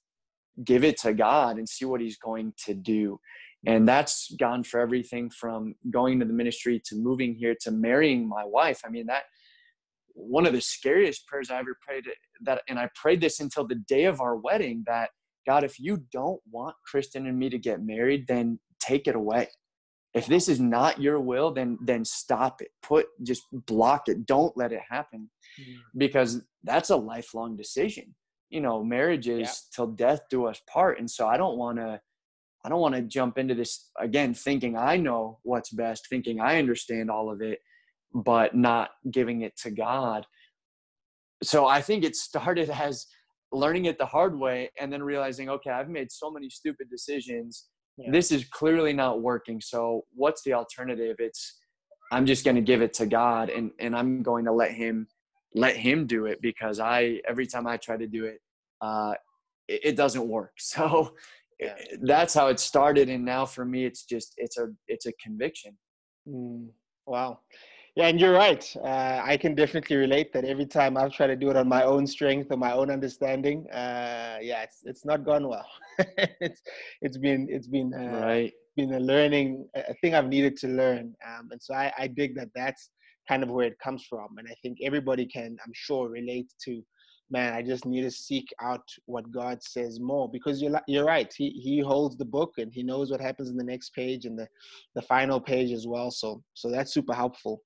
[0.65, 3.21] give it to God and see what He's going to do.
[3.67, 8.27] And that's gone for everything from going to the ministry to moving here to marrying
[8.27, 8.81] my wife.
[8.87, 9.25] I mean that
[10.15, 12.05] one of the scariest prayers I ever prayed
[12.43, 15.11] that, and I prayed this until the day of our wedding that
[15.47, 19.49] God, if you don't want Kristen and me to get married, then take it away.
[20.13, 22.69] If this is not your will, then then stop it.
[22.83, 24.27] Put just block it.
[24.27, 25.31] Don't let it happen,
[25.61, 25.99] mm-hmm.
[25.99, 28.15] because that's a lifelong decision.
[28.49, 29.53] You know, marriage is yeah.
[29.75, 32.01] till death do us part, and so I don't want to.
[32.65, 36.59] I don't want to jump into this again thinking I know what's best, thinking I
[36.59, 37.61] understand all of it,
[38.15, 40.27] but not giving it to God.
[41.43, 43.07] So I think it started as
[43.53, 47.67] learning it the hard way and then realizing, okay, I've made so many stupid decisions.
[47.97, 48.11] Yeah.
[48.13, 49.61] This is clearly not working.
[49.61, 51.17] So what's the alternative?
[51.19, 51.59] It's
[52.13, 55.07] I'm just going to give it to God and and I'm going to let him
[55.55, 58.39] let him do it because I every time I try to do it
[58.81, 59.15] uh
[59.69, 60.53] it, it doesn't work.
[60.59, 61.15] So
[61.59, 61.75] yeah.
[62.03, 65.77] that's how it started and now for me it's just it's a it's a conviction.
[66.29, 66.69] Mm,
[67.07, 67.41] wow.
[67.97, 68.65] Yeah, and you're right.
[68.77, 71.83] Uh, I can definitely relate that every time I've tried to do it on my
[71.83, 75.67] own strength or my own understanding, uh, yeah, it's it's not gone well.
[76.41, 76.63] it's
[77.03, 78.53] it's been it's been uh, right.
[78.77, 82.37] been a learning a thing I've needed to learn, um, and so I, I dig
[82.37, 82.91] that that's
[83.29, 86.83] kind of where it comes from, and I think everybody can, I'm sure, relate to
[87.31, 91.33] man, I just need to seek out what God says more because you're you're right.
[91.37, 94.39] He he holds the book and he knows what happens in the next page and
[94.39, 94.49] the
[94.95, 96.11] the final page as well.
[96.11, 97.63] So so that's super helpful.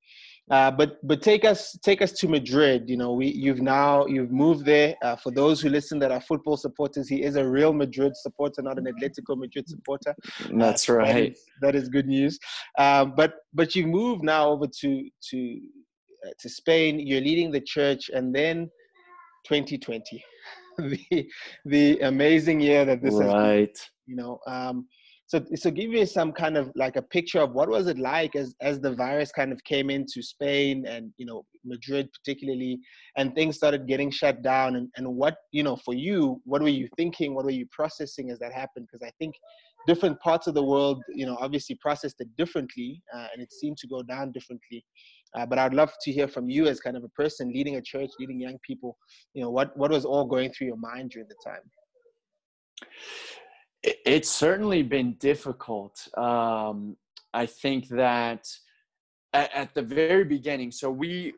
[0.51, 2.85] Uh, but but take us take us to Madrid.
[2.87, 4.95] You know, we you've now you've moved there.
[5.03, 8.61] Uh, for those who listen that are football supporters, he is a Real Madrid supporter,
[8.61, 10.15] not an Atletico Madrid supporter.
[10.53, 11.15] That's uh, right.
[11.15, 12.39] That is, that is, good news.
[12.79, 15.61] Um, but but you moved now over to to
[16.27, 17.01] uh, to Spain.
[17.01, 18.69] You're leading the church, and then
[19.47, 20.25] 2020,
[20.79, 21.29] the
[21.65, 23.79] the amazing year that this right.
[24.07, 24.39] you know.
[24.47, 24.87] Um,
[25.27, 28.37] so so give me some kind of like a picture of what was it like
[28.37, 32.79] as as the virus kind of came into Spain and you know Madrid particularly,
[33.17, 36.69] and things started getting shut down, and and what you know for you, what were
[36.69, 37.35] you thinking?
[37.35, 38.87] What were you processing as that happened?
[38.91, 39.35] Because I think
[39.87, 43.77] different parts of the world, you know, obviously processed it differently, uh, and it seemed
[43.79, 44.85] to go down differently.
[45.37, 47.83] Uh, but I'd love to hear from you as kind of a person leading a
[47.83, 48.97] church, leading young people.
[49.35, 51.63] You know, what what was all going through your mind during the time?
[53.83, 56.09] It's certainly been difficult.
[56.17, 56.97] Um,
[57.35, 58.47] I think that
[59.33, 61.35] at, at the very beginning, so we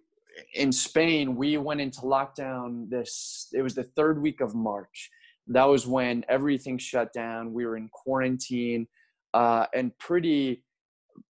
[0.54, 2.90] in Spain, we went into lockdown.
[2.90, 5.10] This it was the third week of March.
[5.48, 7.52] That was when everything shut down.
[7.52, 8.86] We were in quarantine,
[9.34, 10.64] uh, and pretty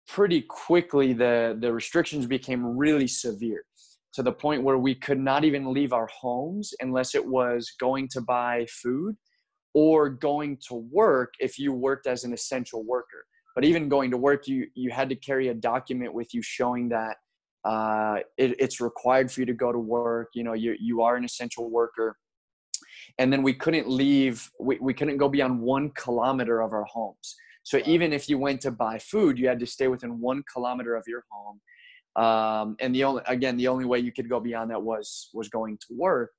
[0.08, 3.64] pretty quickly the the restrictions became really severe
[4.14, 8.08] to the point where we could not even leave our homes unless it was going
[8.08, 9.16] to buy food
[9.74, 13.24] or going to work if you worked as an essential worker.
[13.54, 16.88] But even going to work, you you had to carry a document with you showing
[16.90, 17.16] that
[17.64, 20.28] uh, it, it's required for you to go to work.
[20.34, 22.16] You know, you you are an essential worker.
[23.18, 24.50] And then we couldn't leave.
[24.58, 27.36] We, we couldn't go beyond one kilometer of our homes.
[27.62, 27.84] So wow.
[27.86, 31.04] even if you went to buy food, you had to stay within one kilometer of
[31.06, 31.60] your home.
[32.14, 35.48] Um, and the only again, the only way you could go beyond that was was
[35.48, 36.30] going to work.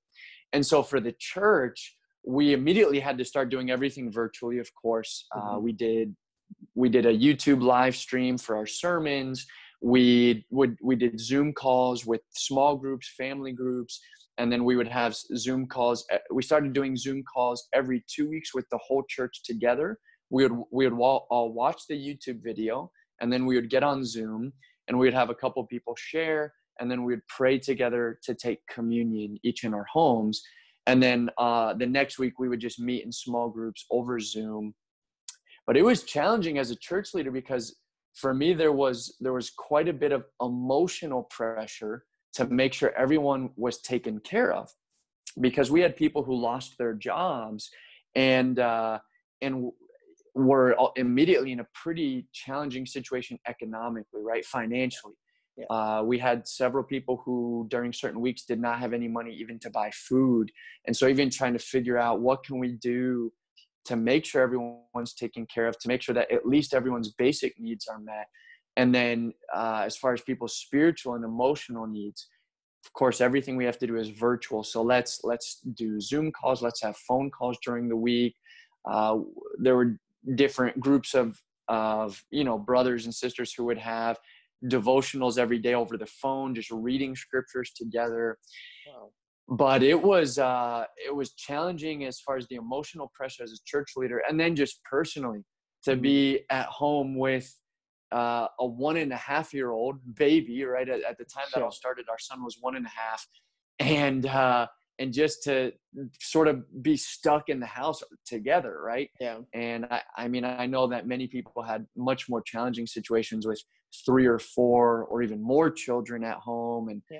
[0.51, 1.95] And so for the church,
[2.25, 4.59] we immediately had to start doing everything virtually.
[4.59, 5.55] Of course, uh, mm-hmm.
[5.55, 6.15] uh, we did
[6.75, 9.45] we did a YouTube live stream for our sermons.
[9.81, 13.99] We would we did Zoom calls with small groups, family groups,
[14.37, 16.05] and then we would have Zoom calls.
[16.31, 19.99] We started doing Zoom calls every two weeks with the whole church together.
[20.29, 24.03] We would we would all watch the YouTube video, and then we would get on
[24.03, 24.53] Zoom,
[24.87, 28.33] and we would have a couple people share, and then we would pray together to
[28.33, 30.41] take communion each in our homes
[30.85, 34.73] and then uh, the next week we would just meet in small groups over zoom
[35.65, 37.75] but it was challenging as a church leader because
[38.15, 42.91] for me there was there was quite a bit of emotional pressure to make sure
[42.97, 44.69] everyone was taken care of
[45.39, 47.69] because we had people who lost their jobs
[48.15, 48.99] and uh,
[49.41, 49.71] and
[50.35, 55.13] were immediately in a pretty challenging situation economically right financially
[55.57, 55.65] yeah.
[55.69, 59.59] Uh, we had several people who, during certain weeks, did not have any money even
[59.59, 60.51] to buy food,
[60.85, 63.31] and so even trying to figure out what can we do
[63.85, 67.59] to make sure everyone's taken care of, to make sure that at least everyone's basic
[67.59, 68.27] needs are met,
[68.75, 72.27] and then uh, as far as people's spiritual and emotional needs,
[72.85, 74.63] of course, everything we have to do is virtual.
[74.63, 78.35] So let's let's do Zoom calls, let's have phone calls during the week.
[78.85, 79.19] Uh,
[79.57, 79.97] there were
[80.35, 84.17] different groups of of you know brothers and sisters who would have
[84.65, 88.37] devotionals every day over the phone, just reading scriptures together.
[88.87, 89.11] Wow.
[89.49, 93.63] But it was uh, it was challenging as far as the emotional pressure as a
[93.65, 95.43] church leader, and then just personally
[95.83, 96.01] to mm-hmm.
[96.01, 97.53] be at home with
[98.13, 100.63] uh, a one and a half year old baby.
[100.63, 101.59] Right at, at the time sure.
[101.59, 103.27] that all started, our son was one and a half,
[103.79, 104.67] and uh,
[104.99, 105.71] and just to
[106.19, 110.65] sort of be stuck in the house together right yeah and I, I mean i
[110.65, 113.61] know that many people had much more challenging situations with
[114.05, 117.19] three or four or even more children at home and yeah.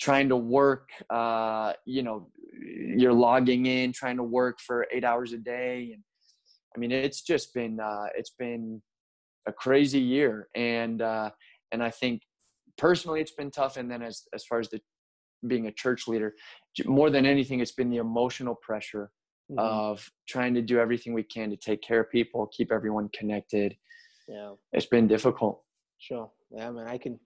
[0.00, 2.28] trying to work uh, you know
[2.96, 6.02] you're logging in trying to work for eight hours a day and
[6.74, 8.80] i mean it's just been uh, it's been
[9.46, 11.30] a crazy year and uh,
[11.72, 12.22] and i think
[12.76, 14.80] personally it's been tough and then as as far as the
[15.46, 16.34] being a church leader
[16.86, 19.10] more than anything it's been the emotional pressure
[19.50, 19.58] mm-hmm.
[19.58, 23.76] of trying to do everything we can to take care of people keep everyone connected
[24.26, 25.64] yeah it's been difficult
[25.98, 26.30] Sure.
[26.50, 27.18] Yeah, man, I can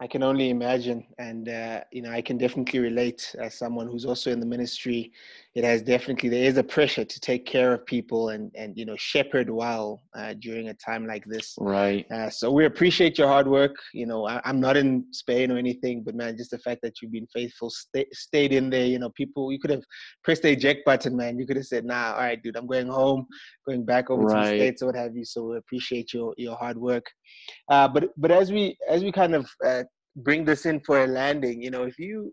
[0.00, 4.04] I can only imagine, and uh, you know, I can definitely relate as someone who's
[4.04, 5.12] also in the ministry.
[5.54, 8.84] It has definitely there is a pressure to take care of people and and you
[8.84, 11.54] know shepherd well uh, during a time like this.
[11.60, 12.10] Right.
[12.10, 13.76] Uh, so we appreciate your hard work.
[13.92, 17.00] You know, I, am not in Spain or anything, but man, just the fact that
[17.00, 18.86] you've been faithful, stay, stayed in there.
[18.86, 19.84] You know, people you could have
[20.24, 21.38] pressed the eject button, man.
[21.38, 23.24] You could have said, "Nah, all right, dude, I'm going home,
[23.66, 24.44] going back over right.
[24.44, 27.06] to the states or what have you." So we appreciate your your hard work.
[27.68, 29.84] Uh, but but as we as we kind of uh,
[30.16, 32.32] bring this in for a landing, you know, if you,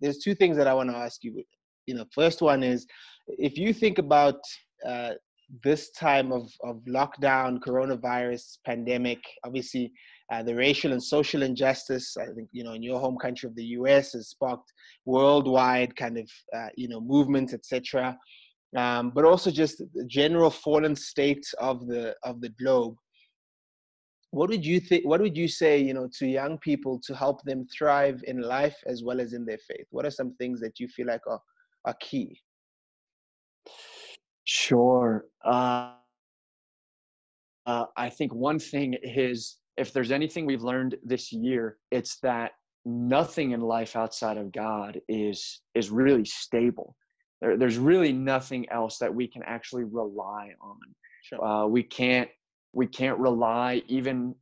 [0.00, 1.44] there's two things that I want to ask you.
[1.90, 2.86] You know, first one is
[3.26, 4.40] if you think about
[4.86, 5.14] uh,
[5.64, 9.90] this time of, of lockdown, coronavirus, pandemic, obviously
[10.32, 13.56] uh, the racial and social injustice, I think, you know, in your home country of
[13.56, 14.72] the US has sparked
[15.04, 18.16] worldwide kind of, uh, you know, movements, etc.
[18.76, 22.94] Um, but also just the general fallen state of the of the globe
[24.32, 27.42] what would you think what would you say you know to young people to help
[27.42, 30.78] them thrive in life as well as in their faith what are some things that
[30.78, 31.40] you feel like are,
[31.84, 32.40] are key
[34.44, 35.92] sure uh,
[37.66, 42.52] uh, i think one thing is if there's anything we've learned this year it's that
[42.84, 46.96] nothing in life outside of god is is really stable.
[47.40, 50.78] There, there's really nothing else that we can actually rely on.
[51.22, 51.44] Sure.
[51.44, 52.28] uh, we can't
[52.72, 54.34] we can't rely even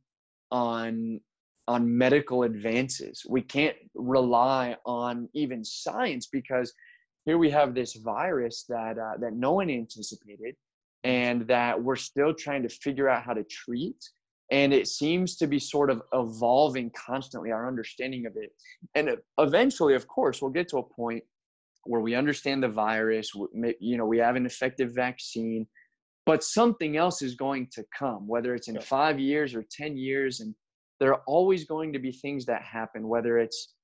[0.51, 1.19] on
[1.67, 3.23] on medical advances.
[3.29, 6.73] We can't rely on even science because
[7.25, 10.55] here we have this virus that uh, that no one anticipated
[11.03, 13.97] and that we're still trying to figure out how to treat
[14.51, 18.51] and it seems to be sort of evolving constantly our understanding of it.
[18.95, 21.23] And eventually of course we'll get to a point
[21.85, 23.31] where we understand the virus
[23.79, 25.65] you know we have an effective vaccine
[26.25, 30.41] but something else is going to come whether it's in five years or ten years
[30.41, 30.53] and
[30.99, 33.75] there are always going to be things that happen whether it's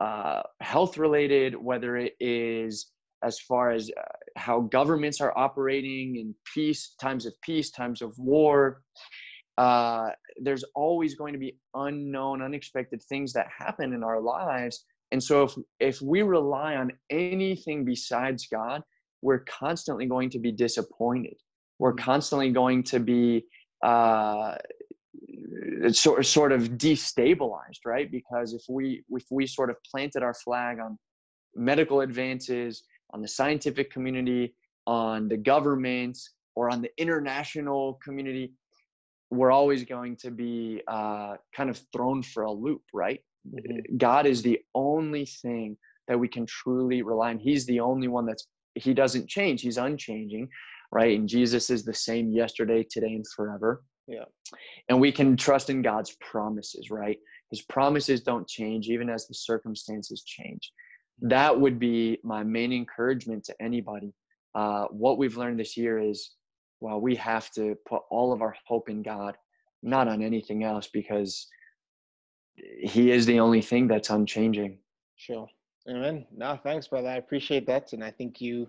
[0.00, 2.90] uh, health related, whether it is
[3.22, 4.02] as far as uh,
[4.36, 8.82] how governments are operating in peace, times of peace, times of war.
[9.56, 10.10] Uh,
[10.42, 14.84] there's always going to be unknown, unexpected things that happen in our lives.
[15.12, 18.82] And so if if we rely on anything besides God,
[19.22, 21.36] we're constantly going to be disappointed.
[21.78, 22.00] We're mm.
[22.00, 23.44] constantly going to be
[23.82, 24.56] uh,
[25.92, 28.10] sort sort of destabilized, right?
[28.10, 30.98] Because if we if we sort of planted our flag on
[31.54, 34.54] medical advances, on the scientific community,
[34.86, 38.52] on the governments, or on the international community,
[39.30, 43.20] we're always going to be uh, kind of thrown for a loop, right?
[43.48, 43.96] Mm-hmm.
[43.96, 45.76] God is the only thing
[46.08, 47.38] that we can truly rely on.
[47.38, 49.62] He's the only one that's he doesn't change.
[49.62, 50.48] He's unchanging,
[50.90, 51.16] right?
[51.18, 53.82] And Jesus is the same yesterday, today, and forever.
[54.06, 54.24] Yeah.
[54.88, 57.18] And we can trust in God's promises, right?
[57.50, 60.72] His promises don't change even as the circumstances change.
[61.20, 64.12] That would be my main encouragement to anybody.
[64.54, 66.32] Uh, what we've learned this year is,
[66.80, 69.36] well, we have to put all of our hope in God,
[69.82, 71.46] not on anything else, because
[72.56, 74.78] He is the only thing that's unchanging.
[75.16, 75.48] Sure.
[75.86, 76.24] Amen.
[76.34, 77.10] No, thanks, brother.
[77.10, 78.68] I appreciate that, and I think you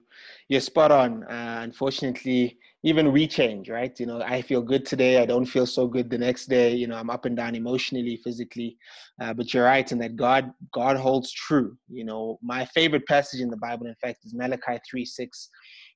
[0.49, 1.24] you're spot on.
[1.24, 3.97] Uh, unfortunately, even we change, right?
[3.97, 5.22] You know, I feel good today.
[5.22, 6.76] I don't feel so good the next day.
[6.76, 8.78] You know, I'm up and down emotionally, physically.
[9.22, 11.78] Uh, but you're right and that God God holds true.
[11.89, 15.49] You know, my favorite passage in the Bible, in fact, is Malachi three six,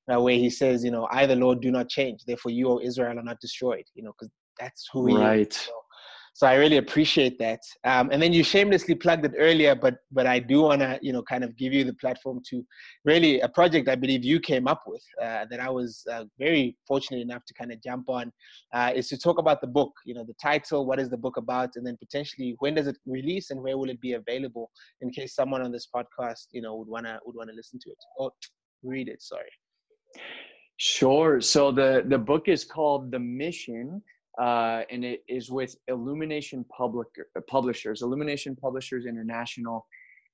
[0.10, 2.22] uh, where He says, you know, I the Lord do not change.
[2.26, 3.84] Therefore, you, O Israel, are not destroyed.
[3.94, 5.52] You know, because that's who He right.
[5.52, 5.58] is.
[5.58, 5.74] So,
[6.34, 7.60] so I really appreciate that.
[7.84, 11.14] Um, and then you shamelessly plugged it earlier, but but I do want to you
[11.14, 12.64] know kind of give you the platform to
[13.06, 16.78] really a project I believe you came up with uh, that I was uh, very
[16.88, 18.32] fortunate enough to kind of jump on
[18.74, 19.92] uh, is to talk about the book.
[20.06, 22.98] You know the title, what is the book about, and then potentially when does it
[23.06, 24.72] release and where will it be available
[25.02, 27.98] in case someone on this podcast you know would wanna would wanna listen to it
[28.18, 28.32] or
[28.84, 29.22] read it.
[29.22, 29.52] Sorry.
[30.78, 31.42] Sure.
[31.42, 34.02] So the the book is called The Mission
[34.38, 37.08] uh, and it is with Illumination Public
[37.48, 39.86] Publishers, Illumination Publishers International.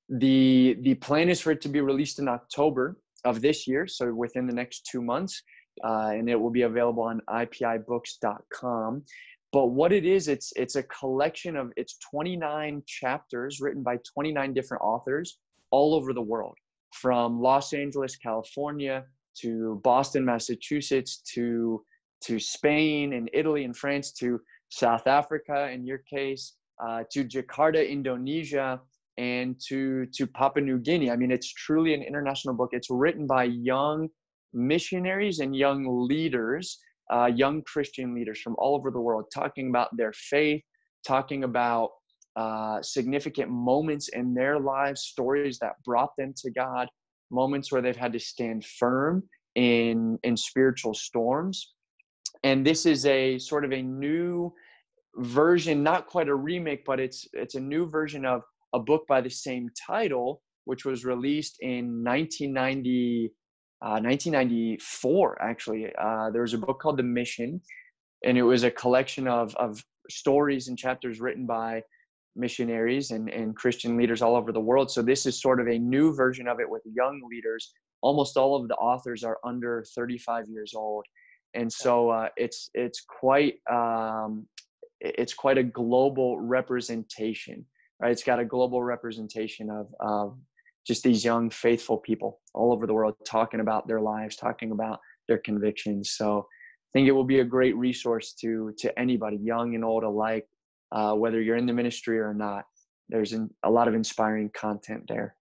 [0.09, 4.13] The the plan is for it to be released in October of this year, so
[4.13, 5.41] within the next two months,
[5.83, 9.03] uh, and it will be available on IPIBooks.com.
[9.51, 14.53] But what it is, it's it's a collection of it's 29 chapters written by 29
[14.53, 15.39] different authors
[15.71, 16.57] all over the world,
[16.93, 19.05] from Los Angeles, California,
[19.41, 21.83] to Boston, Massachusetts, to
[22.26, 26.53] to Spain and Italy and France to South Africa in your case,
[26.84, 28.82] uh, to Jakarta, Indonesia,
[29.17, 31.11] and to to Papua New Guinea.
[31.11, 32.69] I mean, it's truly an international book.
[32.73, 34.09] It's written by young
[34.53, 36.80] missionaries and young leaders,
[37.13, 40.63] uh, young Christian leaders from all over the world, talking about their faith,
[41.07, 41.91] talking about
[42.36, 46.89] uh, significant moments in their lives, stories that brought them to God,
[47.32, 49.23] moments where they've had to stand firm
[49.55, 51.74] in in spiritual storms
[52.43, 54.53] and this is a sort of a new
[55.17, 58.41] version not quite a remake but it's it's a new version of
[58.73, 63.31] a book by the same title which was released in 1990
[63.81, 65.93] uh, 1994 actually.
[65.95, 67.61] Uh, there was a book called the mission
[68.23, 71.81] and it was a collection of of stories and chapters written by
[72.36, 74.91] missionaries and, and christian leaders all over the world.
[74.91, 77.73] So this is sort of a new version of it with young leaders.
[78.01, 81.05] Almost all of the authors are under 35 years old
[81.55, 84.45] and so uh, it's it's quite um,
[85.01, 87.65] it's quite a global representation
[87.99, 88.11] right?
[88.11, 90.37] It's got a global representation of, of
[90.85, 94.99] just these young faithful people all over the world talking about their lives talking about
[95.27, 96.11] their convictions.
[96.11, 100.03] So i think it will be a great resource to to anybody young and old
[100.03, 100.47] alike
[100.91, 102.65] uh, whether you're in the ministry or not.
[103.09, 105.35] There's an, a lot of inspiring content there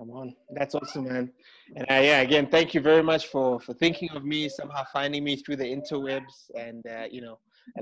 [0.00, 1.30] Come on, that's awesome, man.
[1.76, 5.22] And uh, yeah, again, thank you very much for for thinking of me, somehow finding
[5.22, 7.38] me through the interwebs, and uh, you know,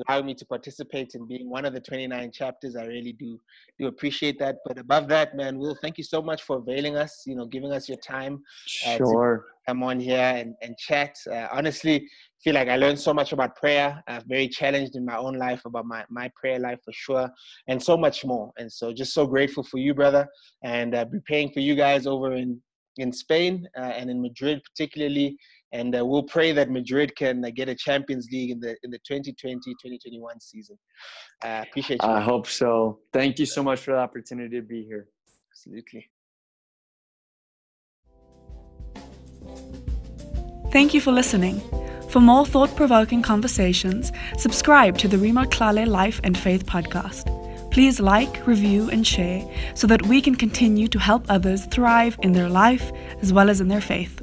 [0.08, 2.74] allowing me to participate in being one of the 29 chapters.
[2.74, 3.38] I really do
[3.78, 4.56] do appreciate that.
[4.66, 7.22] But above that, man, Will, thank you so much for availing us.
[7.24, 8.42] You know, giving us your time.
[8.84, 9.44] Uh, sure.
[9.68, 11.14] come on here and and chat.
[11.30, 12.04] Uh, honestly,
[12.42, 14.02] feel like I learned so much about prayer.
[14.06, 17.28] I've very challenged in my own life about my, my prayer life for sure,
[17.68, 18.52] and so much more.
[18.58, 20.26] And so, just so grateful for you, brother,
[20.62, 22.60] and uh, be praying for you guys over in
[22.98, 25.36] in Spain uh, and in Madrid, particularly.
[25.72, 28.90] And uh, we'll pray that Madrid can uh, get a Champions League in the in
[28.90, 30.78] the 2020-2021 season.
[31.44, 32.08] Uh, appreciate you.
[32.08, 33.00] I hope so.
[33.12, 35.08] Thank you so much for the opportunity to be here.
[35.52, 36.10] Absolutely.
[40.70, 41.62] Thank you for listening.
[42.08, 47.34] For more thought provoking conversations, subscribe to the Remo Tlale Life and Faith podcast.
[47.70, 49.44] Please like, review, and share
[49.74, 53.60] so that we can continue to help others thrive in their life as well as
[53.60, 54.22] in their faith.